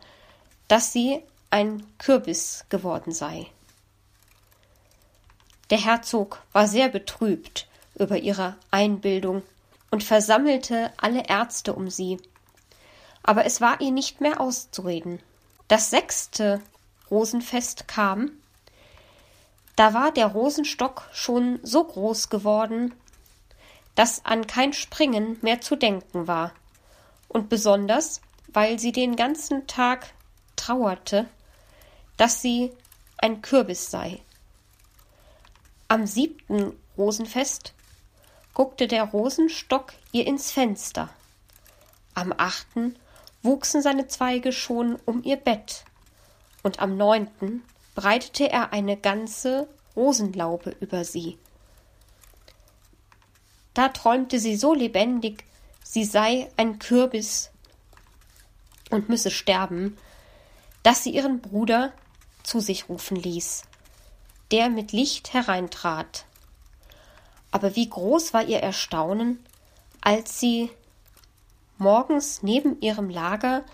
dass 0.69 0.93
sie 0.93 1.23
ein 1.51 1.87
Kürbis 1.99 2.65
geworden 2.69 3.13
sei. 3.13 3.47
Der 5.71 5.79
Herzog 5.79 6.43
war 6.53 6.67
sehr 6.69 6.89
betrübt 6.89 7.69
über 7.99 8.19
ihre 8.19 8.57
Einbildung 8.71 9.43
und 9.91 10.03
versammelte 10.03 10.93
alle 10.97 11.29
Ärzte 11.29 11.75
um 11.75 11.91
sie. 11.91 12.19
Aber 13.23 13.45
es 13.45 13.61
war 13.61 13.81
ihr 13.81 13.91
nicht 13.91 14.21
mehr 14.21 14.41
auszureden. 14.41 15.21
Das 15.69 15.91
sechste 15.91 16.61
Rosenfest 17.11 17.89
kam, 17.89 18.33
da 19.77 19.95
war 19.95 20.13
der 20.13 20.27
Rosenstock 20.27 21.09
schon 21.13 21.61
so 21.63 21.85
groß 21.85 22.29
geworden, 22.29 22.95
dass 23.95 24.25
an 24.25 24.47
kein 24.47 24.73
Springen 24.73 25.39
mehr 25.43 25.61
zu 25.61 25.77
denken 25.77 26.27
war, 26.27 26.53
und 27.33 27.49
besonders, 27.49 28.21
weil 28.49 28.79
sie 28.79 28.93
den 28.93 29.17
ganzen 29.17 29.67
Tag 29.67 30.13
trauerte, 30.57 31.27
dass 32.17 32.43
sie 32.43 32.73
ein 33.19 33.41
Kürbis 33.41 33.91
sei. 33.91 34.21
Am 35.89 36.07
siebten 36.07 36.73
Rosenfest 36.97 37.75
guckte 38.55 38.87
der 38.87 39.05
Rosenstock 39.05 39.95
ihr 40.13 40.27
ins 40.27 40.53
Fenster. 40.53 41.09
Am 42.15 42.35
achten 42.37 42.97
wuchsen 43.43 43.83
seine 43.83 44.07
Zweige 44.07 44.53
schon 44.53 44.97
um 45.07 45.23
ihr 45.25 45.37
Bett, 45.37 45.85
und 46.63 46.81
am 46.81 46.97
neunten 46.97 47.65
breitete 47.95 48.51
er 48.51 48.73
eine 48.73 48.97
ganze 48.97 49.69
Rosenlaube 49.97 50.77
über 50.81 51.05
sie. 51.05 51.39
Da 53.75 53.89
träumte 53.89 54.39
sie 54.39 54.57
so 54.57 54.75
lebendig, 54.75 55.45
sie 55.83 56.05
sei 56.05 56.51
ein 56.57 56.79
Kürbis 56.79 57.51
und 58.91 59.09
müsse 59.09 59.31
sterben, 59.31 59.97
dass 60.83 61.05
sie 61.05 61.11
ihren 61.11 61.41
Bruder 61.41 61.93
zu 62.43 62.61
sich 62.61 62.89
rufen 62.89 63.17
ließ, 63.17 63.63
der 64.51 64.69
mit 64.69 64.93
Licht 64.93 65.33
hereintrat. 65.33 66.25
Aber 67.51 67.77
wie 67.77 67.89
groß 67.89 68.35
war 68.35 68.45
ihr 68.45 68.61
Erstaunen, 68.61 69.45
als 70.01 70.41
sie 70.41 70.71
morgens 71.79 72.43
neben 72.43 72.81
ihrem 72.81 73.11
Lager 73.11 73.65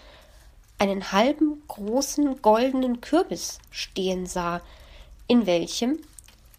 einen 0.78 1.12
halben 1.12 1.62
großen 1.66 2.40
goldenen 2.42 3.00
Kürbis 3.00 3.58
stehen 3.70 4.26
sah, 4.26 4.60
in 5.26 5.46
welchem, 5.46 5.98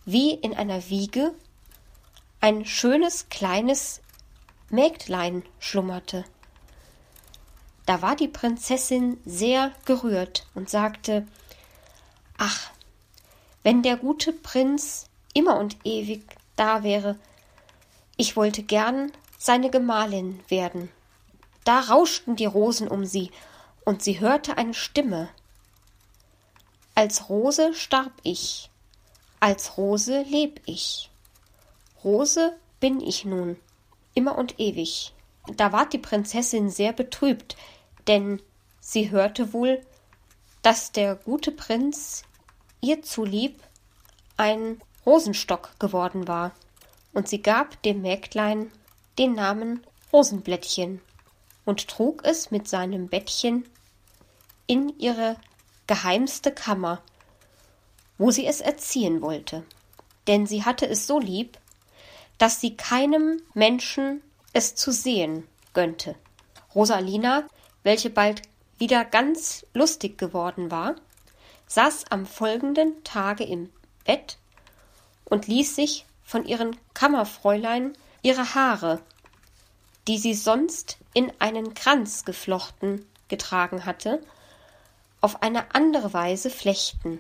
wie 0.05 0.33
in 0.33 0.53
einer 0.53 0.89
Wiege, 0.89 1.33
ein 2.41 2.65
schönes 2.65 3.29
kleines 3.29 4.01
Mägdlein 4.69 5.43
schlummerte. 5.59 6.25
Da 7.85 8.01
war 8.01 8.15
die 8.15 8.27
Prinzessin 8.27 9.19
sehr 9.25 9.71
gerührt 9.85 10.45
und 10.53 10.69
sagte 10.69 11.27
Ach, 12.37 12.71
wenn 13.63 13.81
der 13.81 13.97
gute 13.97 14.31
Prinz 14.31 15.09
immer 15.33 15.57
und 15.59 15.77
ewig 15.83 16.23
da 16.55 16.83
wäre, 16.83 17.17
ich 18.15 18.35
wollte 18.35 18.63
gern 18.63 19.11
seine 19.37 19.69
Gemahlin 19.69 20.39
werden. 20.49 20.91
Da 21.63 21.79
rauschten 21.79 22.35
die 22.35 22.45
Rosen 22.45 22.87
um 22.87 23.05
sie, 23.05 23.31
und 23.85 24.03
sie 24.03 24.19
hörte 24.19 24.57
eine 24.57 24.73
Stimme. 24.73 25.29
Als 26.95 27.29
Rose 27.29 27.73
starb 27.73 28.11
ich, 28.23 28.69
als 29.39 29.77
Rose 29.77 30.23
leb 30.23 30.61
ich. 30.65 31.09
Rose 32.03 32.55
bin 32.79 33.01
ich 33.01 33.25
nun, 33.25 33.57
immer 34.19 34.37
und 34.37 34.59
ewig. 34.59 35.13
Da 35.55 35.71
ward 35.71 35.93
die 35.93 35.97
Prinzessin 35.97 36.69
sehr 36.69 36.91
betrübt, 36.91 37.55
denn 38.07 38.41
sie 38.81 39.09
hörte 39.11 39.53
wohl, 39.53 39.81
dass 40.61 40.91
der 40.91 41.15
gute 41.15 41.53
Prinz 41.53 42.23
ihr 42.81 43.01
zulieb 43.01 43.63
ein 44.35 44.81
Rosenstock 45.05 45.79
geworden 45.79 46.27
war, 46.27 46.51
und 47.13 47.29
sie 47.29 47.41
gab 47.41 47.81
dem 47.83 48.01
Mägdlein 48.01 48.71
den 49.17 49.33
Namen 49.33 49.85
Rosenblättchen 50.11 51.01
und 51.65 51.87
trug 51.87 52.23
es 52.25 52.51
mit 52.51 52.67
seinem 52.67 53.07
Bettchen 53.07 53.65
in 54.67 54.93
ihre 54.99 55.37
geheimste 55.87 56.51
Kammer, 56.51 57.01
wo 58.17 58.31
sie 58.31 58.45
es 58.45 58.59
erziehen 58.59 59.21
wollte, 59.21 59.63
denn 60.27 60.45
sie 60.45 60.65
hatte 60.65 60.87
es 60.87 61.07
so 61.07 61.19
lieb, 61.19 61.57
dass 62.39 62.59
sie 62.59 62.75
keinem 62.75 63.41
Menschen 63.53 64.23
es 64.53 64.73
zu 64.73 64.91
sehen 64.91 65.47
gönnte. 65.73 66.15
Rosalina, 66.73 67.47
welche 67.83 68.09
bald 68.09 68.41
wieder 68.79 69.05
ganz 69.05 69.65
lustig 69.73 70.17
geworden 70.17 70.71
war, 70.71 70.95
saß 71.67 72.05
am 72.09 72.25
folgenden 72.25 73.03
Tage 73.03 73.43
im 73.43 73.69
Bett 74.05 74.37
und 75.25 75.47
ließ 75.47 75.75
sich 75.75 76.05
von 76.23 76.45
ihren 76.45 76.75
Kammerfräulein 76.93 77.93
ihre 78.21 78.55
Haare, 78.55 79.01
die 80.07 80.17
sie 80.17 80.33
sonst 80.33 80.97
in 81.13 81.31
einen 81.39 81.73
Kranz 81.73 82.25
geflochten 82.25 83.05
getragen 83.27 83.85
hatte, 83.85 84.23
auf 85.21 85.43
eine 85.43 85.75
andere 85.75 86.13
Weise 86.13 86.49
flechten. 86.49 87.19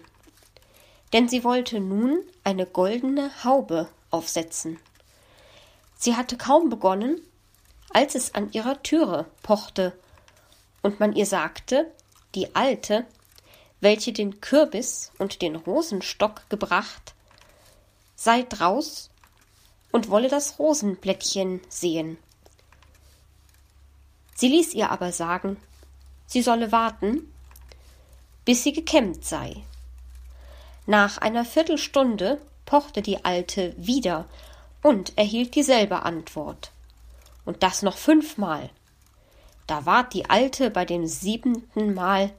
Denn 1.13 1.27
sie 1.27 1.43
wollte 1.43 1.79
nun 1.79 2.21
eine 2.43 2.65
goldene 2.65 3.31
Haube 3.43 3.89
aufsetzen. 4.09 4.79
Sie 5.99 6.15
hatte 6.15 6.37
kaum 6.37 6.69
begonnen, 6.69 7.21
als 7.91 8.15
es 8.15 8.33
an 8.33 8.51
ihrer 8.51 8.81
Türe 8.81 9.25
pochte 9.43 9.93
und 10.81 10.99
man 10.99 11.13
ihr 11.13 11.27
sagte, 11.27 11.91
die 12.33 12.55
Alte 12.55 13.05
welche 13.81 14.11
den 14.11 14.41
Kürbis 14.41 15.11
und 15.17 15.41
den 15.41 15.55
Rosenstock 15.55 16.49
gebracht, 16.49 17.13
sei 18.15 18.43
draus 18.43 19.09
und 19.91 20.09
wolle 20.09 20.27
das 20.27 20.59
Rosenblättchen 20.59 21.61
sehen. 21.69 22.17
Sie 24.35 24.49
ließ 24.49 24.73
ihr 24.73 24.91
aber 24.91 25.11
sagen, 25.11 25.57
sie 26.25 26.41
solle 26.41 26.71
warten, 26.71 27.33
bis 28.45 28.63
sie 28.63 28.73
gekämmt 28.73 29.25
sei. 29.25 29.63
Nach 30.85 31.17
einer 31.17 31.45
Viertelstunde 31.45 32.41
pochte 32.65 33.01
die 33.01 33.23
Alte 33.23 33.73
wieder 33.77 34.27
und 34.81 35.17
erhielt 35.17 35.55
dieselbe 35.55 36.03
Antwort. 36.03 36.71
Und 37.45 37.63
das 37.63 37.81
noch 37.81 37.97
fünfmal. 37.97 38.69
Da 39.67 39.85
ward 39.85 40.13
die 40.13 40.29
Alte 40.29 40.69
bei 40.71 40.85
dem 40.85 41.05
siebenten 41.05 41.93
Mal 41.93 42.31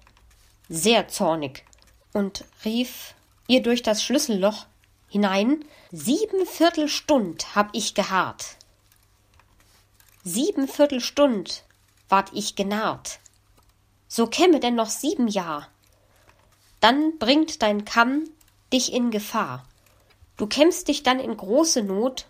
sehr 0.69 1.09
zornig 1.09 1.65
und 2.13 2.45
rief 2.65 3.15
ihr 3.47 3.63
durch 3.63 3.83
das 3.83 4.03
Schlüsselloch 4.03 4.67
hinein 5.09 5.65
Sieben 5.93 6.47
Viertelstund 6.47 7.57
hab 7.57 7.71
ich 7.73 7.95
geharrt. 7.95 8.57
Sieben 10.23 10.69
Viertelstund 10.69 11.65
ward 12.09 12.31
ich 12.33 12.55
genarrt. 12.55 13.19
So 14.07 14.29
käme 14.29 14.61
denn 14.61 14.77
noch 14.77 14.91
sieben 14.91 15.27
Jahr. 15.27 15.69
Dann 16.79 17.19
bringt 17.19 17.63
dein 17.63 17.85
Kamm 17.85 18.29
dich 18.73 18.93
in 18.93 19.11
Gefahr. 19.11 19.65
Du 20.37 20.47
kämmst 20.47 20.89
dich 20.89 21.03
dann 21.03 21.19
in 21.19 21.37
große 21.37 21.83
Not 21.83 22.27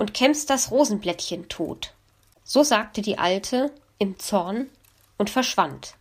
und 0.00 0.14
kämmst 0.14 0.48
das 0.48 0.70
Rosenblättchen 0.70 1.50
tot. 1.50 1.92
So 2.42 2.62
sagte 2.62 3.02
die 3.02 3.18
Alte 3.18 3.70
im 3.98 4.18
Zorn 4.18 4.70
und 5.18 5.28
verschwand. 5.28 5.94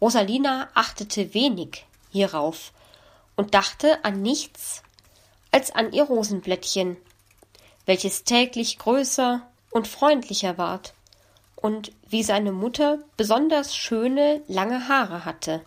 Rosalina 0.00 0.68
achtete 0.74 1.32
wenig 1.32 1.86
hierauf 2.10 2.72
und 3.36 3.54
dachte 3.54 4.04
an 4.04 4.20
nichts 4.20 4.82
als 5.52 5.70
an 5.70 5.92
ihr 5.92 6.02
Rosenblättchen, 6.02 6.96
welches 7.86 8.24
täglich 8.24 8.78
größer 8.78 9.46
und 9.70 9.86
freundlicher 9.86 10.58
ward 10.58 10.92
und 11.54 11.92
wie 12.08 12.24
seine 12.24 12.50
Mutter 12.50 12.98
besonders 13.16 13.76
schöne 13.76 14.42
lange 14.48 14.88
Haare 14.88 15.24
hatte. 15.24 15.64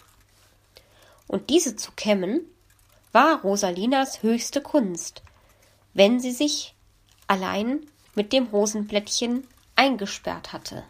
Und 1.28 1.50
diese 1.50 1.78
zu 1.78 1.94
kämmen 1.94 2.42
war 3.14 3.40
Rosalinas 3.40 4.22
höchste 4.22 4.60
Kunst, 4.60 5.24
wenn 5.94 6.20
sie 6.20 6.34
sich 6.34 6.74
allein 7.28 7.80
mit 8.16 8.34
dem 8.34 8.48
Rosenblättchen 8.48 9.48
eingesperrt 9.76 10.54
hatte. 10.54 10.84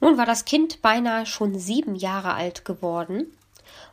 Nun 0.00 0.18
war 0.18 0.26
das 0.26 0.44
Kind 0.44 0.82
beinahe 0.82 1.26
schon 1.26 1.58
sieben 1.58 1.94
Jahre 1.94 2.34
alt 2.34 2.64
geworden, 2.64 3.26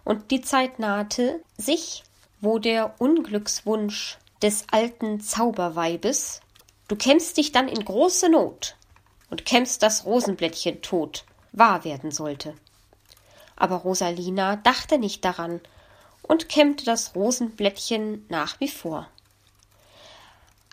und 0.03 0.31
die 0.31 0.41
Zeit 0.41 0.79
nahte 0.79 1.41
sich, 1.57 2.03
wo 2.41 2.59
der 2.59 2.95
Unglückswunsch 2.99 4.17
des 4.41 4.65
alten 4.71 5.21
Zauberweibes 5.21 6.41
Du 6.89 6.95
kämmst 6.95 7.37
dich 7.37 7.51
dann 7.51 7.67
in 7.67 7.85
große 7.85 8.29
Not 8.29 8.75
und 9.29 9.45
kämmst 9.45 9.83
das 9.83 10.05
Rosenblättchen 10.05 10.81
tot, 10.81 11.23
wahr 11.51 11.83
werden 11.83 12.09
sollte. 12.09 12.55
Aber 13.55 13.75
Rosalina 13.75 14.55
dachte 14.55 14.97
nicht 14.97 15.23
daran 15.23 15.61
und 16.23 16.49
kämmte 16.49 16.85
das 16.85 17.13
Rosenblättchen 17.13 18.25
nach 18.27 18.59
wie 18.59 18.69
vor. 18.69 19.07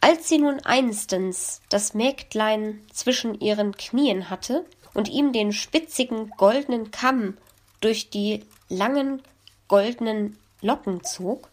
Als 0.06 0.28
sie 0.28 0.38
nun 0.38 0.60
einstens 0.64 1.62
das 1.68 1.92
Mägdlein 1.92 2.80
zwischen 2.92 3.40
ihren 3.40 3.76
Knien 3.76 4.30
hatte 4.30 4.64
und 4.94 5.08
ihm 5.08 5.32
den 5.32 5.52
spitzigen 5.52 6.30
goldenen 6.36 6.92
Kamm 6.92 7.36
durch 7.80 8.08
die 8.08 8.44
langen 8.68 9.20
goldenen 9.66 10.38
Locken 10.60 11.02
zog, 11.02 11.48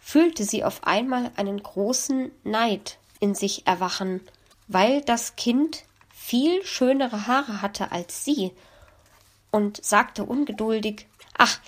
fühlte 0.00 0.42
sie 0.42 0.64
auf 0.64 0.82
einmal 0.82 1.30
einen 1.36 1.62
großen 1.62 2.32
Neid 2.42 2.98
in 3.20 3.36
sich 3.36 3.68
erwachen, 3.68 4.20
weil 4.66 5.02
das 5.02 5.36
Kind 5.36 5.84
viel 6.12 6.64
schönere 6.64 7.28
Haare 7.28 7.62
hatte 7.62 7.92
als 7.92 8.24
sie, 8.24 8.50
und 9.52 9.84
sagte 9.84 10.24
ungeduldig 10.24 11.06
Ach, 11.38 11.60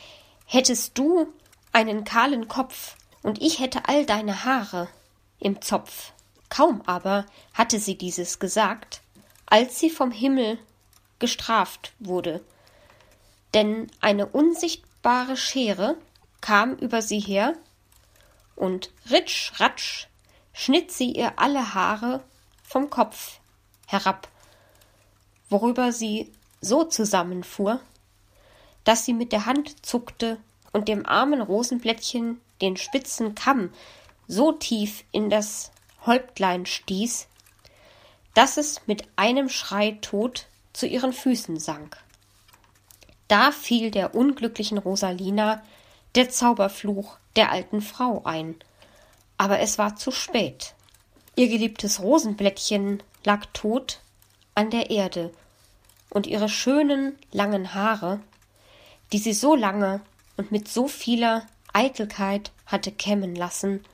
hättest 0.46 0.98
du 0.98 1.28
einen 1.70 2.02
kahlen 2.02 2.48
Kopf, 2.48 2.96
und 3.22 3.40
ich 3.40 3.60
hätte 3.60 3.88
all 3.88 4.04
deine 4.04 4.44
Haare 4.44 4.88
im 5.38 5.60
Zopf. 5.62 6.12
Kaum 6.48 6.82
aber 6.86 7.26
hatte 7.54 7.78
sie 7.78 7.98
dieses 7.98 8.38
gesagt, 8.38 9.00
als 9.46 9.78
sie 9.78 9.90
vom 9.90 10.10
Himmel 10.10 10.58
gestraft 11.18 11.92
wurde, 11.98 12.44
denn 13.54 13.90
eine 14.00 14.26
unsichtbare 14.26 15.36
Schere 15.36 15.96
kam 16.40 16.74
über 16.74 17.02
sie 17.02 17.20
her, 17.20 17.54
und 18.54 18.90
ritsch 19.10 19.52
ratsch 19.60 20.06
schnitt 20.52 20.90
sie 20.90 21.12
ihr 21.12 21.38
alle 21.38 21.74
Haare 21.74 22.22
vom 22.62 22.88
Kopf 22.90 23.38
herab, 23.86 24.28
worüber 25.48 25.92
sie 25.92 26.32
so 26.60 26.84
zusammenfuhr, 26.84 27.80
dass 28.84 29.04
sie 29.04 29.12
mit 29.12 29.32
der 29.32 29.46
Hand 29.46 29.84
zuckte 29.84 30.38
und 30.72 30.88
dem 30.88 31.06
armen 31.06 31.42
Rosenblättchen 31.42 32.40
den 32.60 32.76
spitzen 32.76 33.34
Kamm 33.34 33.72
so 34.28 34.52
tief 34.52 35.04
in 35.12 35.30
das 35.30 35.70
Häuptlein 36.04 36.66
stieß, 36.66 37.28
dass 38.34 38.56
es 38.56 38.82
mit 38.86 39.04
einem 39.16 39.48
Schrei 39.48 39.98
tot 40.00 40.46
zu 40.72 40.86
ihren 40.86 41.12
Füßen 41.12 41.58
sank. 41.58 41.96
Da 43.28 43.50
fiel 43.50 43.90
der 43.90 44.14
unglücklichen 44.14 44.78
Rosalina 44.78 45.62
der 46.14 46.30
Zauberfluch 46.30 47.16
der 47.34 47.50
alten 47.50 47.80
Frau 47.80 48.22
ein, 48.24 48.56
aber 49.36 49.60
es 49.60 49.78
war 49.78 49.96
zu 49.96 50.10
spät. 50.10 50.74
Ihr 51.34 51.48
geliebtes 51.48 52.00
Rosenblättchen 52.00 53.02
lag 53.24 53.46
tot 53.52 54.00
an 54.54 54.70
der 54.70 54.90
Erde, 54.90 55.32
und 56.10 56.26
ihre 56.26 56.48
schönen 56.48 57.16
langen 57.32 57.74
Haare, 57.74 58.20
die 59.12 59.18
sie 59.18 59.32
so 59.32 59.54
lange 59.54 60.00
und 60.36 60.52
mit 60.52 60.68
so 60.68 60.88
vieler 60.88 61.46
Eitelkeit 61.72 62.52
hatte 62.66 62.90
kämmen 62.90 63.34
lassen, 63.34 63.84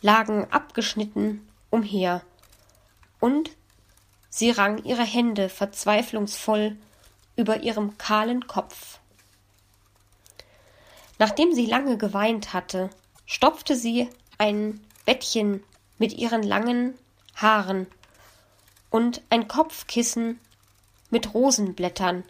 lagen 0.00 0.46
abgeschnitten 0.50 1.46
umher, 1.70 2.22
und 3.20 3.50
sie 4.30 4.50
rang 4.50 4.84
ihre 4.84 5.04
Hände 5.04 5.48
verzweiflungsvoll 5.48 6.76
über 7.36 7.62
ihrem 7.62 7.98
kahlen 7.98 8.46
Kopf. 8.46 9.00
Nachdem 11.18 11.52
sie 11.52 11.66
lange 11.66 11.98
geweint 11.98 12.52
hatte, 12.52 12.90
stopfte 13.26 13.74
sie 13.74 14.08
ein 14.38 14.80
Bettchen 15.04 15.62
mit 15.98 16.12
ihren 16.12 16.42
langen 16.42 16.94
Haaren 17.34 17.86
und 18.90 19.22
ein 19.30 19.48
Kopfkissen 19.48 20.38
mit 21.10 21.34
Rosenblättern 21.34 22.24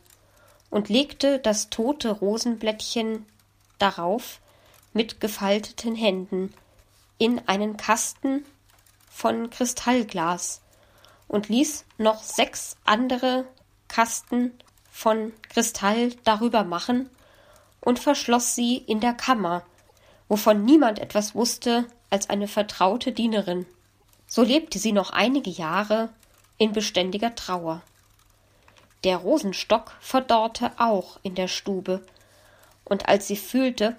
und 0.70 0.88
legte 0.88 1.38
das 1.38 1.70
tote 1.70 2.10
Rosenblättchen 2.10 3.26
darauf 3.78 4.40
mit 4.92 5.20
gefalteten 5.20 5.94
Händen 5.94 6.52
in 7.18 7.46
einen 7.48 7.76
Kasten 7.76 8.44
von 9.10 9.50
Kristallglas 9.50 10.62
und 11.26 11.48
ließ 11.48 11.84
noch 11.98 12.22
sechs 12.22 12.76
andere 12.84 13.44
Kasten 13.88 14.52
von 14.90 15.32
Kristall 15.48 16.14
darüber 16.24 16.64
machen 16.64 17.10
und 17.80 17.98
verschloss 17.98 18.54
sie 18.54 18.76
in 18.76 19.00
der 19.00 19.14
Kammer, 19.14 19.64
wovon 20.28 20.64
niemand 20.64 20.98
etwas 20.98 21.34
wusste 21.34 21.86
als 22.10 22.30
eine 22.30 22.48
vertraute 22.48 23.12
Dienerin. 23.12 23.66
So 24.26 24.42
lebte 24.42 24.78
sie 24.78 24.92
noch 24.92 25.10
einige 25.10 25.50
Jahre 25.50 26.10
in 26.58 26.72
beständiger 26.72 27.34
Trauer. 27.34 27.82
Der 29.04 29.16
Rosenstock 29.16 29.92
verdorrte 30.00 30.72
auch 30.76 31.18
in 31.22 31.34
der 31.34 31.48
Stube, 31.48 32.02
und 32.84 33.08
als 33.08 33.28
sie 33.28 33.36
fühlte, 33.36 33.96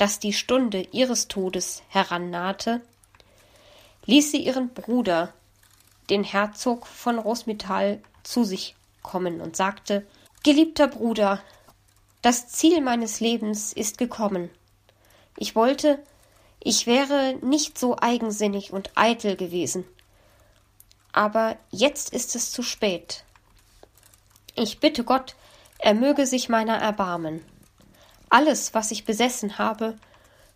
dass 0.00 0.18
die 0.18 0.32
Stunde 0.32 0.88
ihres 0.92 1.28
Todes 1.28 1.82
herannahte, 1.88 2.80
ließ 4.06 4.30
sie 4.30 4.38
ihren 4.38 4.70
Bruder, 4.70 5.34
den 6.08 6.24
Herzog 6.24 6.86
von 6.86 7.18
Rosmittal, 7.18 8.00
zu 8.22 8.44
sich 8.44 8.76
kommen 9.02 9.42
und 9.42 9.56
sagte 9.56 10.06
Geliebter 10.42 10.88
Bruder, 10.88 11.42
das 12.22 12.48
Ziel 12.48 12.80
meines 12.80 13.20
Lebens 13.20 13.74
ist 13.74 13.98
gekommen. 13.98 14.48
Ich 15.36 15.54
wollte, 15.54 16.02
ich 16.62 16.86
wäre 16.86 17.36
nicht 17.42 17.78
so 17.78 17.98
eigensinnig 17.98 18.72
und 18.72 18.90
eitel 18.94 19.36
gewesen. 19.36 19.84
Aber 21.12 21.58
jetzt 21.70 22.14
ist 22.14 22.34
es 22.36 22.52
zu 22.52 22.62
spät. 22.62 23.24
Ich 24.54 24.80
bitte 24.80 25.04
Gott, 25.04 25.36
er 25.78 25.92
möge 25.92 26.24
sich 26.24 26.48
meiner 26.48 26.78
erbarmen. 26.78 27.44
Alles, 28.30 28.74
was 28.74 28.92
ich 28.92 29.04
besessen 29.04 29.58
habe, 29.58 29.98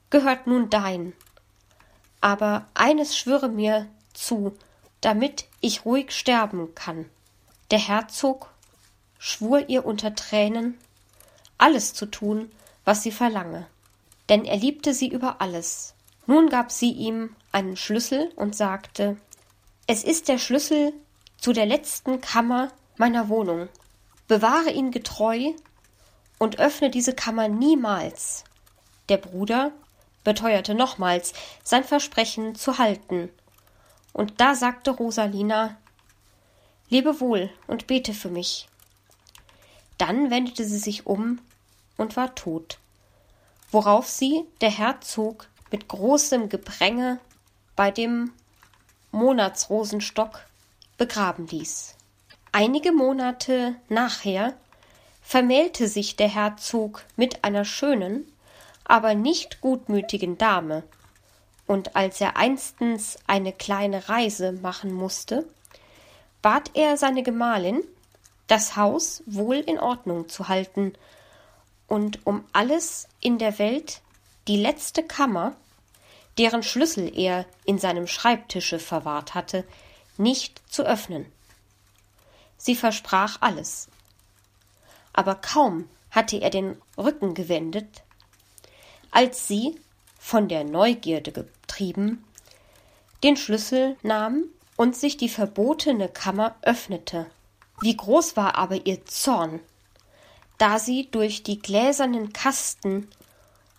gehört 0.08 0.46
nun 0.46 0.70
dein. 0.70 1.12
Aber 2.20 2.66
eines 2.72 3.18
schwöre 3.18 3.48
mir 3.48 3.88
zu, 4.14 4.56
damit 5.00 5.46
ich 5.60 5.84
ruhig 5.84 6.12
sterben 6.12 6.74
kann. 6.74 7.10
Der 7.70 7.78
Herzog 7.78 8.50
schwur 9.18 9.68
ihr 9.68 9.84
unter 9.84 10.14
Tränen, 10.14 10.78
alles 11.58 11.94
zu 11.94 12.06
tun, 12.06 12.50
was 12.84 13.02
sie 13.02 13.10
verlange, 13.10 13.66
denn 14.28 14.44
er 14.44 14.56
liebte 14.56 14.94
sie 14.94 15.08
über 15.08 15.40
alles. 15.40 15.94
Nun 16.26 16.48
gab 16.48 16.70
sie 16.70 16.92
ihm 16.92 17.34
einen 17.52 17.76
Schlüssel 17.76 18.32
und 18.36 18.54
sagte 18.54 19.16
Es 19.86 20.04
ist 20.04 20.28
der 20.28 20.38
Schlüssel 20.38 20.92
zu 21.38 21.52
der 21.52 21.66
letzten 21.66 22.20
Kammer 22.20 22.70
meiner 22.96 23.28
Wohnung, 23.28 23.68
bewahre 24.28 24.70
ihn 24.70 24.90
getreu 24.90 25.52
und 26.38 26.58
öffne 26.58 26.90
diese 26.90 27.14
Kammer 27.14 27.48
niemals. 27.48 28.44
Der 29.08 29.18
Bruder 29.18 29.72
beteuerte 30.24 30.74
nochmals, 30.74 31.32
sein 31.62 31.84
Versprechen 31.84 32.54
zu 32.54 32.78
halten. 32.78 33.30
Und 34.12 34.40
da 34.40 34.54
sagte 34.54 34.90
Rosalina 34.90 35.76
Lebe 36.88 37.20
wohl 37.20 37.50
und 37.66 37.86
bete 37.86 38.12
für 38.12 38.28
mich. 38.28 38.68
Dann 39.98 40.30
wendete 40.30 40.64
sie 40.64 40.78
sich 40.78 41.06
um 41.06 41.40
und 41.96 42.16
war 42.16 42.34
tot, 42.34 42.78
worauf 43.70 44.08
sie 44.08 44.44
der 44.60 44.70
Herzog 44.70 45.48
mit 45.70 45.88
großem 45.88 46.48
Gepränge 46.48 47.18
bei 47.74 47.90
dem 47.90 48.32
Monatsrosenstock 49.12 50.40
begraben 50.98 51.46
ließ. 51.46 51.94
Einige 52.52 52.92
Monate 52.92 53.74
nachher 53.88 54.54
vermählte 55.24 55.88
sich 55.88 56.14
der 56.14 56.28
Herzog 56.28 57.02
mit 57.16 57.42
einer 57.42 57.64
schönen, 57.64 58.30
aber 58.84 59.14
nicht 59.14 59.60
gutmütigen 59.60 60.38
Dame, 60.38 60.84
und 61.66 61.96
als 61.96 62.20
er 62.20 62.36
einstens 62.36 63.18
eine 63.26 63.52
kleine 63.52 64.10
Reise 64.10 64.52
machen 64.52 64.92
musste, 64.92 65.48
bat 66.42 66.70
er 66.74 66.98
seine 66.98 67.22
Gemahlin, 67.22 67.82
das 68.48 68.76
Haus 68.76 69.22
wohl 69.24 69.56
in 69.56 69.80
Ordnung 69.80 70.28
zu 70.28 70.48
halten 70.48 70.92
und 71.88 72.26
um 72.26 72.44
alles 72.52 73.08
in 73.20 73.38
der 73.38 73.58
Welt 73.58 74.02
die 74.46 74.58
letzte 74.58 75.02
Kammer, 75.02 75.56
deren 76.36 76.62
Schlüssel 76.62 77.18
er 77.18 77.46
in 77.64 77.78
seinem 77.78 78.06
Schreibtische 78.06 78.78
verwahrt 78.78 79.32
hatte, 79.32 79.64
nicht 80.18 80.60
zu 80.68 80.82
öffnen. 80.82 81.24
Sie 82.58 82.74
versprach 82.74 83.38
alles. 83.40 83.88
Aber 85.14 85.36
kaum 85.36 85.88
hatte 86.10 86.36
er 86.36 86.50
den 86.50 86.76
Rücken 86.98 87.32
gewendet, 87.32 88.02
als 89.10 89.48
sie, 89.48 89.80
von 90.18 90.48
der 90.48 90.64
Neugierde 90.64 91.32
getrieben, 91.32 92.24
den 93.22 93.36
Schlüssel 93.36 93.96
nahm 94.02 94.44
und 94.76 94.96
sich 94.96 95.16
die 95.16 95.28
verbotene 95.28 96.08
Kammer 96.08 96.56
öffnete. 96.62 97.26
Wie 97.80 97.96
groß 97.96 98.36
war 98.36 98.56
aber 98.56 98.86
ihr 98.86 99.04
Zorn, 99.06 99.60
da 100.58 100.78
sie 100.78 101.10
durch 101.10 101.42
die 101.42 101.58
gläsernen 101.58 102.32
Kasten 102.32 103.08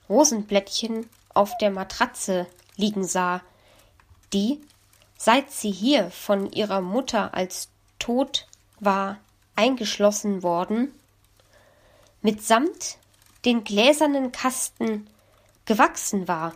Rosenblättchen 0.09 1.09
auf 1.33 1.57
der 1.57 1.71
Matratze 1.71 2.47
liegen 2.75 3.05
sah, 3.05 3.41
die, 4.33 4.61
seit 5.17 5.51
sie 5.51 5.71
hier 5.71 6.11
von 6.11 6.51
ihrer 6.51 6.81
Mutter 6.81 7.33
als 7.33 7.69
tot 7.99 8.47
war 8.79 9.17
eingeschlossen 9.55 10.43
worden, 10.43 10.93
mitsamt 12.25 12.97
den 13.45 13.63
gläsernen 13.63 14.31
Kasten 14.31 15.07
gewachsen 15.65 16.27
war 16.27 16.53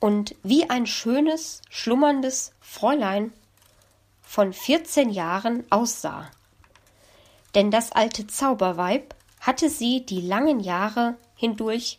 und 0.00 0.34
wie 0.42 0.68
ein 0.68 0.86
schönes, 0.86 1.62
schlummerndes 1.70 2.52
Fräulein 2.60 3.32
von 4.20 4.52
vierzehn 4.52 5.08
Jahren 5.08 5.64
aussah. 5.70 6.30
Denn 7.54 7.70
das 7.70 7.92
alte 7.92 8.26
Zauberweib 8.26 9.14
hatte 9.40 9.70
sie 9.70 10.04
die 10.04 10.20
langen 10.20 10.60
Jahre 10.60 11.16
hindurch 11.36 11.98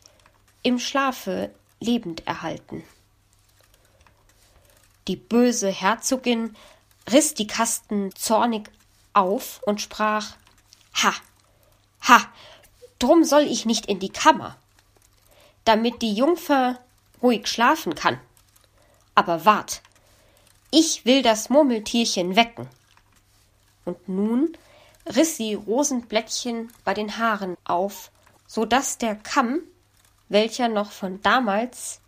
im 0.61 0.77
Schlafe 0.77 1.49
lebend 1.79 2.27
erhalten. 2.27 2.83
Die 5.07 5.15
böse 5.15 5.69
Herzogin 5.71 6.55
riß 7.11 7.33
die 7.33 7.47
Kasten 7.47 8.13
zornig 8.13 8.69
auf 9.13 9.63
und 9.65 9.81
sprach 9.81 10.35
Ha, 11.01 11.13
ha, 12.01 12.21
drum 12.99 13.23
soll 13.23 13.43
ich 13.43 13.65
nicht 13.65 13.85
in 13.85 13.99
die 13.99 14.09
Kammer, 14.09 14.57
damit 15.65 16.01
die 16.01 16.13
Jungfer 16.13 16.79
ruhig 17.21 17.47
schlafen 17.47 17.95
kann. 17.95 18.19
Aber 19.15 19.45
wart, 19.45 19.81
ich 20.71 21.05
will 21.05 21.21
das 21.21 21.49
Murmeltierchen 21.49 22.35
wecken. 22.35 22.67
Und 23.85 24.09
nun 24.09 24.57
riß 25.15 25.37
sie 25.37 25.53
Rosenblättchen 25.53 26.71
bei 26.83 26.93
den 26.93 27.17
Haaren 27.17 27.55
auf, 27.63 28.11
so 28.45 28.65
dass 28.65 28.97
der 28.97 29.15
Kamm, 29.15 29.61
welcher 30.29 30.67
noch 30.67 30.91
von 30.91 31.21
damals 31.21 32.01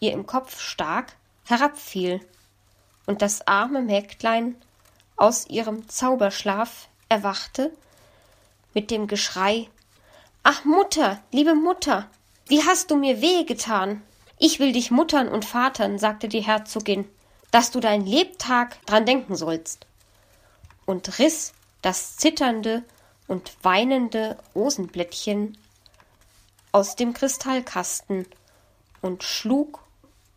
ihr 0.00 0.12
im 0.12 0.26
Kopf 0.26 0.60
stak, 0.60 1.16
herabfiel, 1.44 2.20
und 3.06 3.20
das 3.20 3.46
arme 3.46 3.82
Mägdlein 3.82 4.56
aus 5.16 5.46
ihrem 5.46 5.88
Zauberschlaf 5.88 6.88
erwachte, 7.08 7.72
mit 8.72 8.90
dem 8.90 9.06
Geschrei 9.06 9.68
Ach 10.46 10.66
Mutter, 10.66 11.22
liebe 11.32 11.54
Mutter, 11.54 12.06
wie 12.48 12.62
hast 12.62 12.90
du 12.90 12.96
mir 12.96 13.22
wehe 13.22 13.46
getan? 13.46 14.02
Ich 14.38 14.60
will 14.60 14.72
dich 14.72 14.90
muttern 14.90 15.26
und 15.28 15.46
vatern, 15.46 15.98
sagte 15.98 16.28
die 16.28 16.42
Herzogin, 16.42 17.08
dass 17.50 17.70
du 17.70 17.80
dein 17.80 18.04
Lebtag 18.04 18.76
dran 18.84 19.06
denken 19.06 19.36
sollst. 19.36 19.86
Und 20.84 21.18
riß 21.18 21.54
das 21.80 22.18
zitternde 22.18 22.84
und 23.26 23.56
weinende 23.62 24.36
Rosenblättchen 24.54 25.56
aus 26.72 26.94
dem 26.94 27.14
Kristallkasten 27.14 28.26
und 29.00 29.22
schlug 29.22 29.82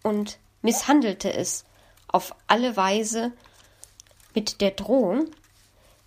und 0.03 0.37
misshandelte 0.61 1.33
es 1.33 1.65
auf 2.07 2.33
alle 2.47 2.77
Weise 2.77 3.33
mit 4.33 4.61
der 4.61 4.71
Drohung, 4.71 5.31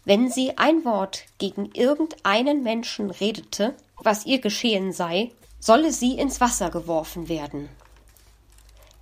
wenn 0.06 0.30
sie 0.30 0.56
ein 0.56 0.86
Wort 0.86 1.24
gegen 1.36 1.70
irgendeinen 1.74 2.62
Menschen 2.62 3.10
redete, 3.10 3.74
was 4.02 4.26
ihr 4.26 4.40
geschehen 4.40 4.92
sei, 4.92 5.30
solle 5.58 5.92
sie 5.92 6.18
ins 6.18 6.40
Wasser 6.40 6.70
geworfen 6.70 7.28
werden. 7.28 7.68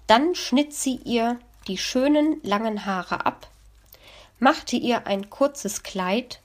Dann 0.06 0.34
schnitt 0.34 0.74
sie 0.74 0.96
ihr 0.96 1.38
die 1.66 1.78
schönen 1.78 2.40
langen 2.42 2.86
Haare 2.86 3.26
ab, 3.26 3.48
machte 4.38 4.76
ihr 4.76 5.06
ein 5.06 5.30
kurzes 5.30 5.82
Kleid 5.82 6.40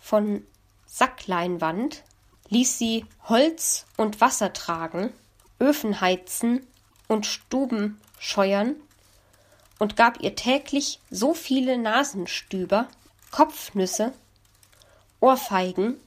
von 0.00 0.44
Sackleinwand, 0.86 2.02
ließ 2.48 2.78
sie 2.78 3.06
Holz 3.28 3.86
und 3.96 4.20
Wasser 4.20 4.52
tragen, 4.52 5.12
Öfen 5.60 6.00
heizen 6.00 6.66
und 7.06 7.26
Stuben 7.26 8.00
scheuern 8.18 8.74
und 9.78 9.96
gab 9.96 10.20
ihr 10.20 10.34
täglich 10.34 11.00
so 11.10 11.32
viele 11.32 11.78
Nasenstüber, 11.78 12.88
Kopfnüsse, 13.30 14.12
Ohrfeigen 15.20 16.00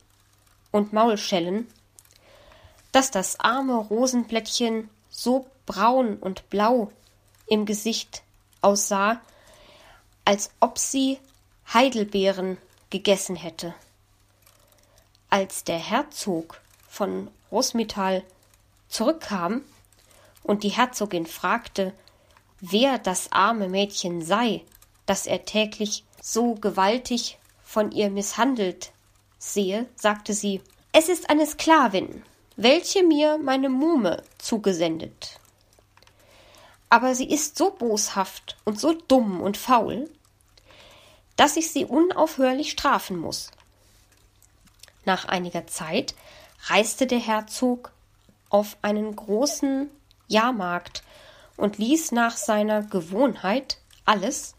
und 0.74 0.92
Maulschellen, 0.92 1.68
dass 2.92 3.12
das 3.12 3.40
arme 3.40 3.76
Rosenblättchen 3.76 4.90
so 5.10 5.48
braun 5.66 6.18
und 6.18 6.50
blau 6.50 6.92
im 7.48 7.66
Gesicht 7.66 8.24
aussah, 8.62 9.22
als 10.26 10.50
ob 10.60 10.78
sie 10.78 11.20
Heidelbeeren 11.74 12.58
gegessen 12.90 13.36
hätte. 13.36 13.74
Als 15.30 15.64
der 15.64 15.80
Herzog 15.80 16.60
von 16.90 17.30
Rosmital 17.52 18.24
zurückkam 18.90 19.62
und 20.44 20.64
die 20.64 20.70
Herzogin 20.70 21.26
fragte, 21.26 21.94
wer 22.60 22.98
das 22.98 23.32
arme 23.32 23.70
Mädchen 23.70 24.22
sei, 24.24 24.64
das 25.06 25.28
er 25.28 25.46
täglich 25.46 26.04
so 26.22 26.56
gewaltig 26.56 27.38
von 27.64 27.92
ihr 27.92 28.10
misshandelt 28.10 28.92
sehe, 29.44 29.88
sagte 29.96 30.34
sie, 30.34 30.62
es 30.92 31.10
ist 31.10 31.30
eine 31.30 31.46
Sklavin, 31.46 32.24
welche 32.56 33.04
mir 33.04 33.38
meine 33.38 33.70
Muhme 33.70 34.24
zugesendet. 34.38 35.40
Aber 36.90 37.16
sie 37.16 37.30
ist 37.30 37.58
so 37.58 37.72
boshaft 37.72 38.58
und 38.64 38.80
so 38.80 38.94
dumm 38.94 39.42
und 39.42 39.58
faul, 39.58 40.10
dass 41.36 41.58
ich 41.58 41.72
sie 41.72 41.86
unaufhörlich 41.86 42.72
strafen 42.72 43.18
muss. 43.18 43.50
Nach 45.04 45.26
einiger 45.26 45.68
Zeit 45.68 46.16
reiste 46.68 47.08
der 47.08 47.20
Herzog 47.20 47.92
auf 48.50 48.78
einen 48.82 49.16
großen 49.16 49.90
Jahrmarkt 50.28 51.04
und 51.58 51.80
ließ 51.80 52.12
nach 52.12 52.38
seiner 52.38 52.84
Gewohnheit 52.84 53.80
alles, 54.06 54.56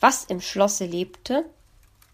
was 0.00 0.24
im 0.24 0.40
Schlosse 0.40 0.84
lebte, 0.84 1.44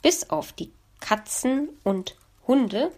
bis 0.00 0.30
auf 0.30 0.52
die 0.52 0.72
Katzen 1.00 1.68
und 1.84 2.16
Hunde 2.46 2.92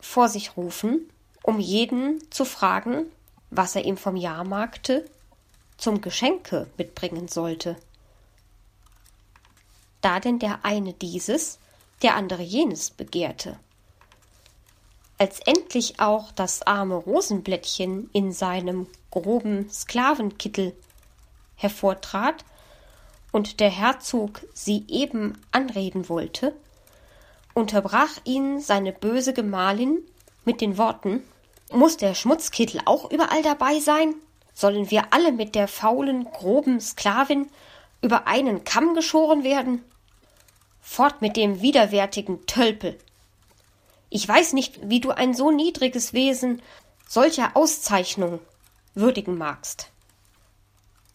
vor 0.00 0.28
sich 0.28 0.56
rufen, 0.56 1.10
um 1.42 1.60
jeden 1.60 2.30
zu 2.30 2.44
fragen, 2.44 3.06
was 3.50 3.76
er 3.76 3.84
ihm 3.84 3.96
vom 3.96 4.16
Jahrmarkte 4.16 5.04
zum 5.76 6.00
Geschenke 6.00 6.66
mitbringen 6.76 7.28
sollte. 7.28 7.76
Da 10.00 10.20
denn 10.20 10.38
der 10.38 10.64
eine 10.64 10.92
dieses, 10.92 11.58
der 12.02 12.16
andere 12.16 12.42
jenes 12.42 12.90
begehrte. 12.90 13.58
Als 15.16 15.40
endlich 15.40 16.00
auch 16.00 16.32
das 16.32 16.62
arme 16.66 16.96
Rosenblättchen 16.96 18.10
in 18.12 18.32
seinem 18.32 18.88
groben 19.10 19.70
Sklavenkittel 19.70 20.76
hervortrat 21.56 22.44
und 23.32 23.60
der 23.60 23.70
Herzog 23.70 24.42
sie 24.52 24.84
eben 24.88 25.40
anreden 25.52 26.08
wollte, 26.08 26.54
unterbrach 27.54 28.18
ihn 28.24 28.60
seine 28.60 28.92
böse 28.92 29.32
Gemahlin 29.32 29.98
mit 30.44 30.60
den 30.60 30.76
Worten 30.76 31.22
Muß 31.74 31.96
der 31.96 32.14
Schmutzkittel 32.14 32.82
auch 32.84 33.10
überall 33.10 33.42
dabei 33.42 33.80
sein? 33.80 34.14
Sollen 34.54 34.90
wir 34.92 35.12
alle 35.12 35.32
mit 35.32 35.56
der 35.56 35.66
faulen, 35.66 36.24
groben 36.24 36.80
Sklavin 36.80 37.50
über 38.00 38.28
einen 38.28 38.62
Kamm 38.62 38.94
geschoren 38.94 39.42
werden? 39.42 39.82
Fort 40.80 41.20
mit 41.20 41.36
dem 41.36 41.62
widerwärtigen 41.62 42.46
Tölpel. 42.46 42.96
Ich 44.08 44.28
weiß 44.28 44.52
nicht, 44.52 44.88
wie 44.88 45.00
du 45.00 45.10
ein 45.10 45.34
so 45.34 45.50
niedriges 45.50 46.12
Wesen 46.12 46.62
solcher 47.08 47.56
Auszeichnung 47.56 48.38
würdigen 48.94 49.36
magst. 49.36 49.90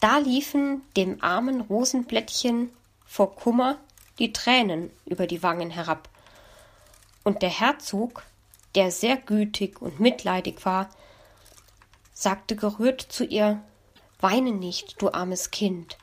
Da 0.00 0.18
liefen 0.18 0.82
dem 0.96 1.22
armen 1.22 1.62
Rosenblättchen 1.62 2.70
vor 3.06 3.34
Kummer 3.34 3.78
die 4.18 4.34
Tränen 4.34 4.90
über 5.06 5.26
die 5.26 5.42
Wangen 5.42 5.70
herab. 5.70 6.09
Und 7.24 7.42
der 7.42 7.50
Herzog, 7.50 8.24
der 8.74 8.90
sehr 8.90 9.16
gütig 9.16 9.80
und 9.82 10.00
mitleidig 10.00 10.64
war, 10.64 10.90
sagte 12.12 12.56
gerührt 12.56 13.00
zu 13.00 13.24
ihr 13.24 13.62
Weine 14.20 14.52
nicht, 14.52 15.00
du 15.00 15.10
armes 15.10 15.50
Kind, 15.50 15.96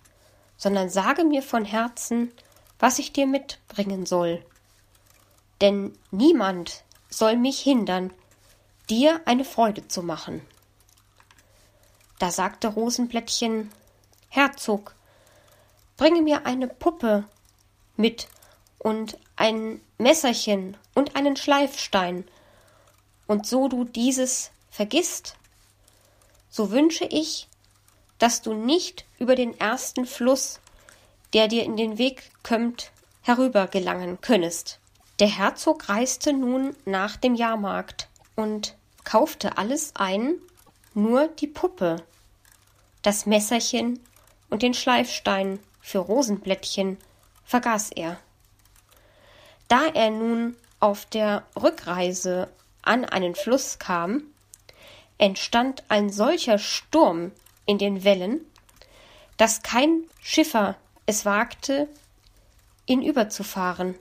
sondern 0.58 0.90
sage 0.90 1.24
mir 1.24 1.44
von 1.44 1.66
Herzen, 1.66 2.32
was 2.80 2.98
ich 2.98 3.14
dir 3.14 3.28
mitbringen 3.28 4.06
soll. 4.06 4.44
Denn 5.62 5.98
niemand 6.10 6.84
soll 7.10 7.38
mich 7.38 7.60
hindern, 7.60 8.12
dir 8.90 9.22
eine 9.26 9.46
Freude 9.46 9.88
zu 9.88 10.02
machen. 10.02 10.42
Da 12.20 12.32
sagte 12.32 12.70
Rosenblättchen 12.70 13.72
Herzog, 14.30 14.96
bringe 15.98 16.22
mir 16.22 16.46
eine 16.46 16.68
Puppe 16.68 17.26
mit 17.96 18.28
und 18.88 19.18
ein 19.36 19.82
Messerchen 19.98 20.78
und 20.96 21.18
einen 21.18 21.36
Schleifstein, 21.36 22.24
und 23.28 23.46
so 23.46 23.68
du 23.68 23.84
dieses 23.84 24.52
vergisst, 24.72 25.36
so 26.50 26.72
wünsche 26.72 27.04
ich, 27.04 27.50
dass 28.18 28.42
du 28.42 28.54
nicht 28.54 29.04
über 29.20 29.36
den 29.36 29.60
ersten 29.60 30.06
Fluss, 30.06 30.62
der 31.34 31.50
dir 31.50 31.66
in 31.66 31.76
den 31.76 31.98
Weg 31.98 32.32
kömmt, 32.44 32.92
herüber 33.24 33.68
gelangen 33.68 34.22
könnest. 34.22 34.80
Der 35.20 35.28
Herzog 35.28 35.90
reiste 35.90 36.32
nun 36.32 36.74
nach 36.86 37.18
dem 37.18 37.36
Jahrmarkt 37.36 38.08
und 38.38 38.78
kaufte 39.04 39.58
alles 39.58 39.92
ein, 39.98 40.36
nur 40.94 41.28
die 41.28 41.48
Puppe, 41.48 42.06
das 43.02 43.26
Messerchen 43.26 44.00
und 44.50 44.62
den 44.62 44.74
Schleifstein 44.74 45.60
für 45.82 46.00
Rosenblättchen 46.00 46.98
vergaß 47.44 47.92
er. 47.92 48.18
Da 49.68 49.88
er 49.88 50.12
nun 50.12 50.56
auf 50.80 51.06
der 51.06 51.44
Rückreise 51.56 52.50
an 52.82 53.06
einen 53.06 53.36
Fluss 53.36 53.80
kam, 53.80 54.24
entstand 55.18 55.84
ein 55.90 56.10
solcher 56.10 56.58
Sturm 56.58 57.32
in 57.66 57.78
den 57.78 58.04
Wellen, 58.04 58.42
dass 59.36 59.62
kein 59.62 60.04
Schiffer 60.22 60.76
es 61.06 61.26
wagte, 61.26 61.88
ihn 62.86 63.02
überzufahren. 63.02 63.96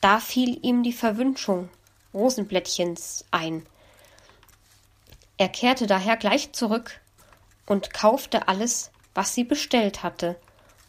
Da 0.00 0.20
fiel 0.20 0.58
ihm 0.62 0.82
die 0.82 0.92
Verwünschung 0.92 1.68
Rosenblättchens 2.14 3.24
ein. 3.30 3.66
Er 5.36 5.48
kehrte 5.48 5.86
daher 5.86 6.16
gleich 6.16 6.52
zurück 6.52 7.00
und 7.66 7.92
kaufte 7.92 8.48
alles, 8.48 8.90
was 9.14 9.34
sie 9.34 9.44
bestellt 9.44 10.02
hatte, 10.02 10.36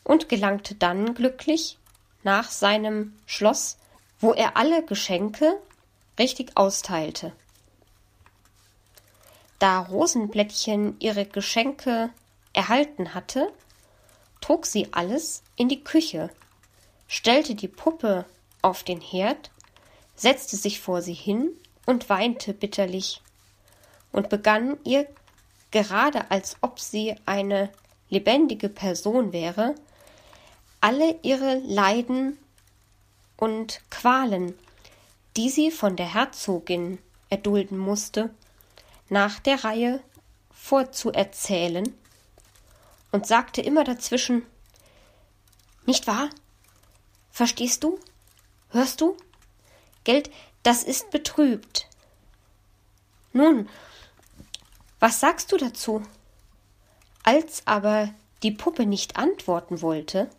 und 0.03 0.29
gelangte 0.29 0.73
dann 0.75 1.13
glücklich 1.13 1.77
nach 2.23 2.51
seinem 2.51 3.17
Schloss, 3.25 3.77
wo 4.19 4.33
er 4.33 4.57
alle 4.57 4.83
Geschenke 4.85 5.59
richtig 6.17 6.57
austeilte. 6.57 7.31
Da 9.59 9.81
Rosenblättchen 9.81 10.99
ihre 10.99 11.25
Geschenke 11.25 12.09
erhalten 12.53 13.13
hatte, 13.13 13.51
trug 14.41 14.65
sie 14.65 14.87
alles 14.91 15.43
in 15.55 15.69
die 15.69 15.83
Küche, 15.83 16.29
stellte 17.07 17.55
die 17.55 17.67
Puppe 17.67 18.25
auf 18.61 18.83
den 18.83 19.01
Herd, 19.01 19.51
setzte 20.15 20.55
sich 20.55 20.79
vor 20.79 21.01
sie 21.01 21.13
hin 21.13 21.51
und 21.85 22.09
weinte 22.09 22.53
bitterlich 22.53 23.21
und 24.11 24.29
begann 24.29 24.77
ihr 24.83 25.07
gerade 25.71 26.31
als 26.31 26.57
ob 26.61 26.79
sie 26.79 27.15
eine 27.25 27.69
lebendige 28.09 28.69
Person 28.69 29.33
wäre, 29.33 29.75
alle 30.81 31.19
ihre 31.23 31.59
Leiden 31.59 32.37
und 33.37 33.81
Qualen, 33.89 34.57
die 35.35 35.49
sie 35.49 35.71
von 35.71 35.95
der 35.95 36.13
Herzogin 36.13 36.99
erdulden 37.29 37.77
musste, 37.77 38.29
nach 39.09 39.39
der 39.39 39.63
Reihe 39.63 40.01
vorzuerzählen 40.51 41.93
und 43.11 43.25
sagte 43.25 43.61
immer 43.61 43.83
dazwischen 43.83 44.45
Nicht 45.85 46.07
wahr? 46.07 46.29
Verstehst 47.31 47.83
du? 47.83 47.99
Hörst 48.69 49.01
du? 49.01 49.17
Geld, 50.03 50.29
das 50.63 50.83
ist 50.83 51.09
betrübt. 51.09 51.87
Nun, 53.31 53.69
was 54.99 55.19
sagst 55.19 55.51
du 55.51 55.57
dazu? 55.57 56.03
Als 57.23 57.65
aber 57.65 58.13
die 58.43 58.51
Puppe 58.51 58.85
nicht 58.85 59.17
antworten 59.17 59.81
wollte, 59.81 60.29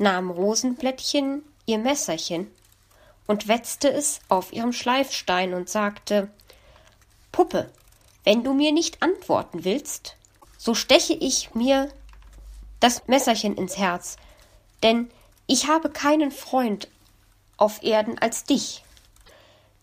nahm 0.00 0.30
Rosenblättchen 0.30 1.44
ihr 1.66 1.78
Messerchen 1.78 2.50
und 3.26 3.48
wetzte 3.48 3.92
es 3.92 4.20
auf 4.28 4.52
ihrem 4.52 4.72
Schleifstein 4.72 5.52
und 5.54 5.68
sagte 5.68 6.30
Puppe, 7.30 7.70
wenn 8.24 8.42
du 8.42 8.54
mir 8.54 8.72
nicht 8.72 9.02
antworten 9.02 9.64
willst, 9.64 10.16
so 10.56 10.74
steche 10.74 11.12
ich 11.12 11.54
mir 11.54 11.92
das 12.80 13.06
Messerchen 13.08 13.56
ins 13.56 13.76
Herz, 13.76 14.16
denn 14.82 15.10
ich 15.46 15.68
habe 15.68 15.90
keinen 15.90 16.30
Freund 16.32 16.88
auf 17.58 17.82
Erden 17.82 18.18
als 18.18 18.44
dich. 18.44 18.82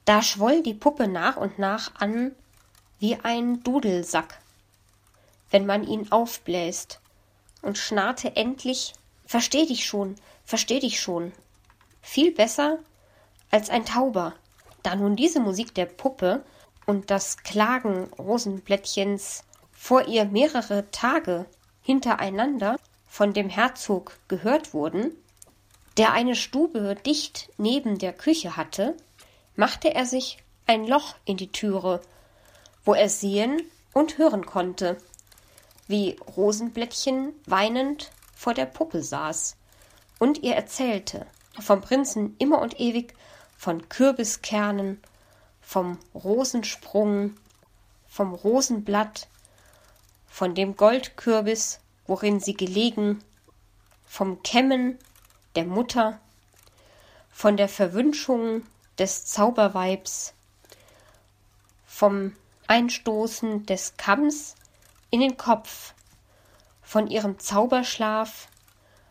Da 0.06 0.24
schwoll 0.24 0.64
die 0.64 0.74
Puppe 0.74 1.08
nach 1.08 1.38
und 1.38 1.60
nach 1.60 1.92
an 2.00 2.32
wie 3.00 3.18
ein 3.22 3.62
Dudelsack, 3.64 4.40
wenn 5.52 5.68
man 5.68 5.86
ihn 5.86 6.12
aufbläst, 6.12 7.00
und 7.62 7.78
schnarrte 7.78 8.36
endlich 8.36 8.94
Versteh 9.28 9.68
dich 9.68 9.86
schon, 9.86 10.16
versteh 10.44 10.80
dich 10.80 11.00
schon. 11.00 11.32
Viel 12.02 12.32
besser 12.32 12.80
als 13.52 13.70
ein 13.70 13.86
Tauber, 13.86 14.34
da 14.82 14.96
nun 14.96 15.16
diese 15.16 15.40
Musik 15.40 15.76
der 15.76 15.86
Puppe 15.86 16.44
und 16.88 17.12
das 17.12 17.38
Klagen 17.38 18.06
Rosenblättchens 18.18 19.44
vor 19.72 20.08
ihr 20.08 20.26
mehrere 20.26 20.90
Tage 20.90 21.46
hintereinander 21.84 22.78
von 23.08 23.34
dem 23.34 23.50
Herzog 23.50 24.18
gehört 24.28 24.74
wurden, 24.74 25.12
der 25.98 26.14
eine 26.14 26.36
Stube 26.36 26.96
dicht 27.06 27.50
neben 27.58 28.00
der 28.00 28.14
Küche 28.14 28.58
hatte, 28.58 28.98
machte 29.56 29.94
er 29.94 30.08
sich 30.08 30.40
ein 30.66 30.88
Loch 30.88 31.16
in 31.26 31.38
die 31.38 31.52
Türe 31.52 32.02
wo 32.88 32.94
er 32.94 33.10
sehen 33.10 33.70
und 33.94 34.18
hören 34.18 34.46
konnte, 34.46 34.98
wie 35.88 36.16
Rosenblättchen 36.38 37.34
weinend 37.46 38.12
vor 38.38 38.54
der 38.54 38.68
Puppe 38.68 39.02
saß 39.02 39.56
und 40.20 40.44
ihr 40.44 40.56
erzählte 40.56 41.26
vom 41.60 41.82
Prinzen 41.82 42.36
immer 42.38 42.62
und 42.62 42.80
ewig, 42.80 43.16
von 43.58 43.90
Kürbiskernen, 43.90 45.02
vom 45.60 45.98
Rosensprung, 46.14 47.36
vom 48.08 48.36
Rosenblatt, 48.36 49.28
von 50.28 50.54
dem 50.54 50.76
Goldkürbis, 50.76 51.80
worin 52.06 52.40
sie 52.40 52.54
gelegen, 52.54 53.24
vom 54.06 54.44
Kämmen 54.44 55.00
der 55.56 55.66
Mutter, 55.66 56.20
von 57.32 57.58
der 57.58 57.68
Verwünschung 57.68 58.62
des 59.00 59.26
Zauberweibs, 59.26 60.36
vom 61.88 62.36
Einstoßen 62.68 63.66
des 63.66 63.98
Kamms 63.98 64.54
in 65.10 65.22
den 65.22 65.38
Kopf, 65.38 65.96
von 66.88 67.08
ihrem 67.08 67.38
Zauberschlaf, 67.38 68.48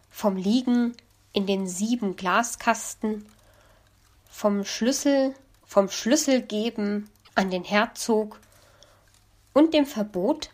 vom 0.08 0.36
Liegen 0.36 0.96
in 1.34 1.46
den 1.46 1.66
sieben 1.66 2.16
Glaskasten, 2.16 3.28
vom 4.30 4.64
Schlüssel, 4.64 5.34
vom 5.66 5.90
Schlüsselgeben 5.90 7.10
an 7.34 7.50
den 7.50 7.64
Herzog 7.64 8.40
und 9.52 9.74
dem 9.74 9.84
Verbot, 9.84 10.48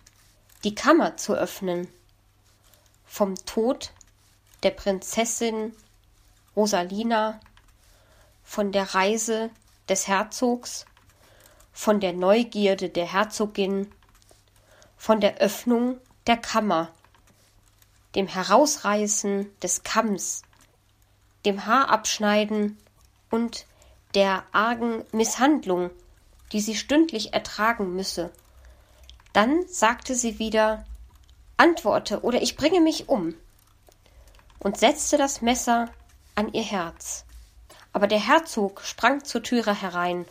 die 0.64 0.74
Kammer 0.74 1.16
zu 1.16 1.34
öffnen, 1.34 1.86
vom 3.06 3.36
Tod 3.46 3.92
der 4.64 4.70
Prinzessin 4.70 5.76
Rosalina, 6.56 7.38
von 8.42 8.72
der 8.72 8.96
Reise 8.96 9.50
des 9.88 10.08
Herzogs 10.08 10.86
von 11.72 12.00
der 12.00 12.14
Neugierde 12.14 12.88
der 12.88 13.06
Herzogin, 13.06 13.92
von 14.96 15.20
der 15.20 15.36
Öffnung 15.36 16.00
der 16.26 16.36
Kammer, 16.36 16.90
dem 18.14 18.26
Herausreißen 18.26 19.50
des 19.60 19.82
Kamms, 19.82 20.42
dem 21.44 21.66
Haarabschneiden 21.66 22.78
und 23.30 23.66
der 24.14 24.44
argen 24.52 25.04
Misshandlung, 25.12 25.90
die 26.52 26.60
sie 26.60 26.74
stündlich 26.74 27.32
ertragen 27.32 27.94
müsse. 27.94 28.30
Dann 29.32 29.66
sagte 29.66 30.14
sie 30.14 30.38
wieder 30.38 30.84
Antworte, 31.56 32.20
oder 32.22 32.42
ich 32.42 32.56
bringe 32.56 32.80
mich 32.80 33.08
um, 33.08 33.34
und 34.58 34.78
setzte 34.78 35.16
das 35.16 35.40
Messer 35.40 35.88
an 36.34 36.52
ihr 36.52 36.62
Herz. 36.62 37.24
Aber 37.92 38.06
der 38.06 38.20
Herzog 38.20 38.82
sprang 38.82 39.24
zur 39.24 39.42
Türe 39.42 39.80
herein 39.80 40.26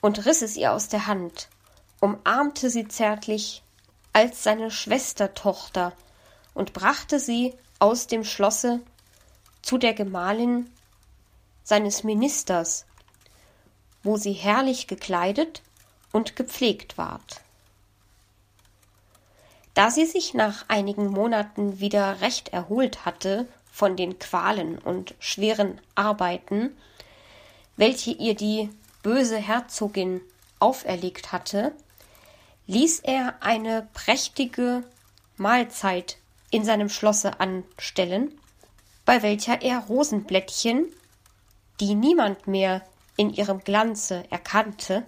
und 0.00 0.26
riss 0.26 0.42
es 0.42 0.56
ihr 0.56 0.72
aus 0.72 0.88
der 0.88 1.06
Hand, 1.06 1.48
umarmte 2.00 2.70
sie 2.70 2.88
zärtlich 2.88 3.62
als 4.12 4.42
seine 4.42 4.70
Schwestertochter 4.70 5.92
und 6.54 6.72
brachte 6.72 7.18
sie 7.18 7.54
aus 7.78 8.06
dem 8.06 8.24
Schlosse 8.24 8.80
zu 9.62 9.78
der 9.78 9.94
Gemahlin 9.94 10.70
seines 11.62 12.04
Ministers, 12.04 12.86
wo 14.02 14.16
sie 14.16 14.32
herrlich 14.32 14.86
gekleidet 14.86 15.62
und 16.12 16.36
gepflegt 16.36 16.98
ward. 16.98 17.42
Da 19.74 19.90
sie 19.90 20.06
sich 20.06 20.34
nach 20.34 20.64
einigen 20.68 21.08
Monaten 21.08 21.78
wieder 21.78 22.20
recht 22.20 22.48
erholt 22.48 23.04
hatte 23.04 23.46
von 23.70 23.96
den 23.96 24.18
Qualen 24.18 24.78
und 24.78 25.14
schweren 25.20 25.80
Arbeiten, 25.94 26.76
welche 27.76 28.10
ihr 28.10 28.34
die 28.34 28.70
böse 29.02 29.36
Herzogin 29.36 30.20
auferlegt 30.58 31.30
hatte, 31.30 31.72
ließ 32.66 33.00
er 33.00 33.36
eine 33.40 33.88
prächtige 33.94 34.82
Mahlzeit 35.36 36.17
in 36.50 36.64
seinem 36.64 36.88
Schlosse 36.88 37.40
anstellen, 37.40 38.38
bei 39.04 39.22
welcher 39.22 39.62
er 39.62 39.78
Rosenblättchen, 39.80 40.86
die 41.80 41.94
niemand 41.94 42.46
mehr 42.46 42.82
in 43.16 43.32
ihrem 43.32 43.60
Glanze 43.60 44.24
erkannte, 44.30 45.06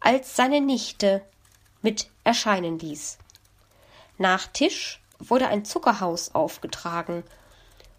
als 0.00 0.36
seine 0.36 0.60
Nichte 0.60 1.24
mit 1.82 2.08
erscheinen 2.22 2.78
ließ. 2.78 3.18
Nach 4.18 4.46
Tisch 4.46 5.00
wurde 5.18 5.48
ein 5.48 5.64
Zuckerhaus 5.64 6.34
aufgetragen, 6.34 7.24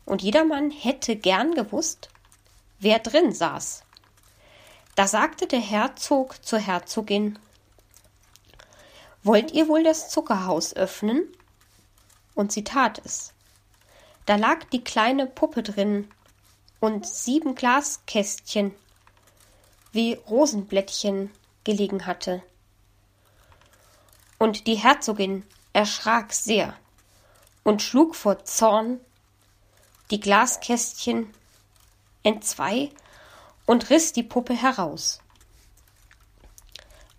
und 0.05 0.21
jedermann 0.21 0.69
hätte 0.69 1.15
gern 1.15 1.55
gewusst, 1.55 2.09
wer 2.79 2.99
drin 2.99 3.33
saß. 3.33 3.83
Da 4.95 5.07
sagte 5.07 5.47
der 5.47 5.59
Herzog 5.59 6.45
zur 6.45 6.59
Herzogin 6.59 7.39
Wollt 9.23 9.51
ihr 9.51 9.67
wohl 9.67 9.83
das 9.83 10.09
Zuckerhaus 10.09 10.75
öffnen? 10.75 11.27
Und 12.35 12.51
sie 12.51 12.63
tat 12.63 13.01
es. 13.03 13.33
Da 14.25 14.35
lag 14.35 14.65
die 14.65 14.83
kleine 14.83 15.25
Puppe 15.25 15.63
drin 15.63 16.09
und 16.79 17.07
sieben 17.07 17.55
Glaskästchen 17.55 18.73
wie 19.91 20.13
Rosenblättchen 20.13 21.31
gelegen 21.63 22.05
hatte. 22.05 22.43
Und 24.37 24.67
die 24.67 24.75
Herzogin 24.75 25.45
erschrak 25.73 26.33
sehr 26.33 26.75
und 27.63 27.81
schlug 27.81 28.15
vor 28.15 28.43
Zorn 28.45 28.99
die 30.11 30.19
Glaskästchen 30.19 31.33
entzwei 32.23 32.91
und 33.65 33.89
riß 33.89 34.13
die 34.13 34.23
Puppe 34.23 34.53
heraus. 34.53 35.19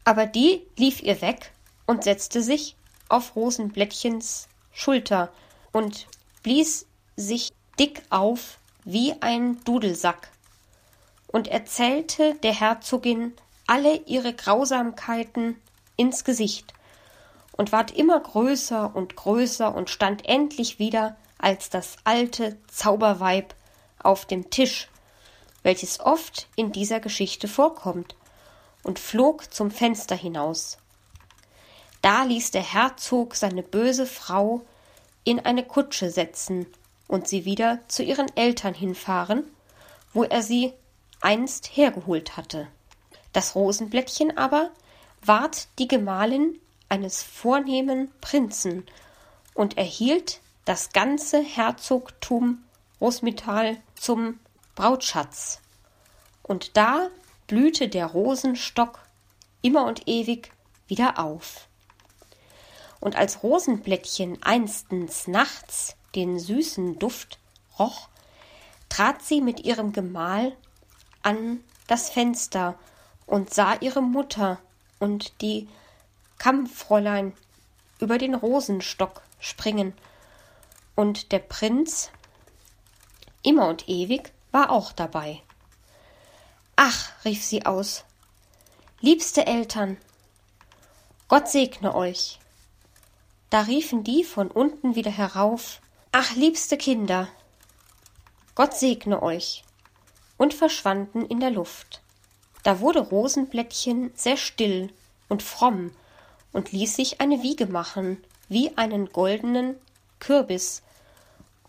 Aber 0.05 0.27
die 0.27 0.67
lief 0.77 1.03
ihr 1.03 1.21
weg 1.21 1.53
und 1.87 2.05
setzte 2.05 2.43
sich 2.43 2.77
auf 3.09 3.35
Rosenblättchens 3.35 4.49
Schulter 4.77 5.33
und 5.73 6.07
blies 6.43 6.87
sich 7.17 7.51
dick 7.79 8.03
auf 8.11 8.59
wie 8.85 9.15
ein 9.21 9.59
Dudelsack 9.65 10.29
und 11.29 11.49
erzählte 11.49 12.35
der 12.43 12.53
Herzogin 12.53 13.33
alle 13.67 13.97
ihre 14.05 14.35
Grausamkeiten 14.35 15.57
ins 15.97 16.25
Gesicht 16.25 16.75
und 17.57 17.73
ward 17.73 17.91
immer 17.91 18.21
größer 18.21 18.95
und 18.95 19.17
größer 19.17 19.75
und 19.75 19.89
stand 19.89 20.29
endlich 20.29 20.79
wieder 20.79 21.17
als 21.39 21.71
das 21.71 21.97
alte 22.05 22.59
Zauberweib 22.69 23.55
auf 24.03 24.27
dem 24.27 24.51
Tisch, 24.51 24.89
welches 25.63 26.01
oft 26.01 26.49
in 26.55 26.71
dieser 26.71 27.01
Geschichte 27.01 27.49
vorkommt, 27.49 28.15
und 28.83 28.99
flog 28.99 29.53
zum 29.53 29.71
Fenster 29.71 30.15
hinaus. 30.15 30.77
Da 32.07 32.23
ließ 32.23 32.53
der 32.53 32.63
Herzog 32.63 33.35
seine 33.35 33.65
böse 33.65 34.07
Frau 34.07 34.65
in 35.25 35.41
eine 35.41 35.65
Kutsche 35.65 36.09
setzen 36.09 36.67
und 37.09 37.27
sie 37.27 37.45
wieder 37.45 37.81
zu 37.89 38.05
ihren 38.05 38.29
Eltern 38.37 38.75
hinfahren, 38.75 39.43
wo 40.13 40.23
er 40.23 40.41
sie 40.41 40.73
einst 41.21 41.77
hergeholt 41.77 42.37
hatte. 42.37 42.69
Das 43.33 43.57
Rosenblättchen 43.57 44.39
aber 44.39 44.71
ward 45.25 45.67
die 45.81 45.89
Gemahlin 45.89 46.61
eines 46.89 47.25
vornehmen 47.25 48.13
Prinzen 48.21 48.87
und 49.55 49.77
erhielt 49.77 50.39
das 50.65 50.93
ganze 50.93 51.43
Herzogtum 51.43 52.63
Rosmital 53.01 53.79
zum 53.97 54.39
Brautschatz. 54.77 55.61
Und 56.45 56.77
da 56.77 57.09
blühte 57.49 57.89
der 57.89 58.07
Rosenstock 58.07 59.01
immer 59.61 59.87
und 59.87 60.07
ewig 60.07 60.53
wieder 60.87 61.19
auf. 61.19 61.67
Und 63.01 63.17
als 63.17 63.43
Rosenblättchen 63.43 64.43
einstens 64.43 65.27
nachts 65.27 65.97
den 66.15 66.39
süßen 66.39 66.99
Duft 66.99 67.39
roch, 67.79 68.09
trat 68.89 69.23
sie 69.23 69.41
mit 69.41 69.61
ihrem 69.61 69.93
Gemahl 69.93 70.57
an 71.23 71.61
das 71.87 72.09
Fenster 72.09 72.79
und 73.27 73.53
sah 73.53 73.75
ihre 73.81 74.03
Mutter 74.03 74.59
und 74.99 75.41
die 75.41 75.69
Kammfräulein 76.39 77.35
über 77.99 78.19
den 78.19 78.35
Rosenstock 78.35 79.23
springen, 79.41 79.95
und 80.95 81.31
der 81.31 81.41
Prinz 81.41 82.11
immer 83.43 83.69
und 83.69 83.89
ewig 83.89 84.33
war 84.51 84.71
auch 84.71 84.93
dabei. 84.93 85.43
Ach, 86.75 87.11
rief 87.25 87.45
sie 87.45 87.67
aus, 87.67 88.05
liebste 89.01 89.47
Eltern, 89.47 89.99
Gott 91.29 91.49
segne 91.49 91.95
euch. 91.95 92.39
Da 93.51 93.61
riefen 93.63 94.03
die 94.03 94.25
von 94.25 94.51
unten 94.51 94.95
wieder 94.95 95.11
herauf 95.11 95.81
Ach, 96.13 96.35
liebste 96.35 96.79
Kinder, 96.79 97.29
Gott 98.55 98.75
segne 98.75 99.23
euch, 99.23 99.65
und 100.39 100.55
verschwanden 100.55 101.27
in 101.27 101.41
der 101.41 101.51
Luft. 101.51 102.01
Da 102.63 102.81
wurde 102.81 103.01
Rosenblättchen 103.01 104.13
sehr 104.15 104.39
still 104.39 104.91
und 105.29 105.43
fromm 105.43 105.93
und 106.53 106.73
ließ 106.73 106.97
sich 106.97 107.21
eine 107.21 107.43
Wiege 107.43 107.67
machen, 107.67 108.25
wie 108.49 108.77
einen 108.79 109.13
goldenen 109.13 109.77
Kürbis, 110.21 110.83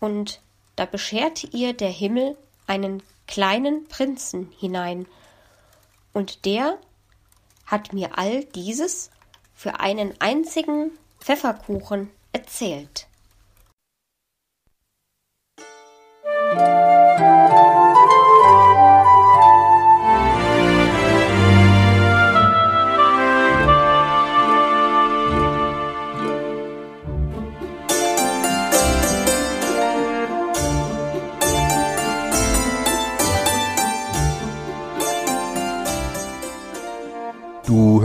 und 0.00 0.40
da 0.76 0.86
bescherte 0.86 1.46
ihr 1.48 1.74
der 1.74 1.90
Himmel 1.90 2.38
einen 2.66 3.02
kleinen 3.26 3.86
Prinzen 3.86 4.50
hinein, 4.58 5.06
und 6.14 6.46
der 6.46 6.78
hat 7.66 7.92
mir 7.92 8.16
all 8.16 8.44
dieses 8.44 9.10
für 9.54 9.80
einen 9.80 10.18
einzigen 10.20 10.90
Pfefferkuchen 11.28 12.08
erzählt. 12.32 13.07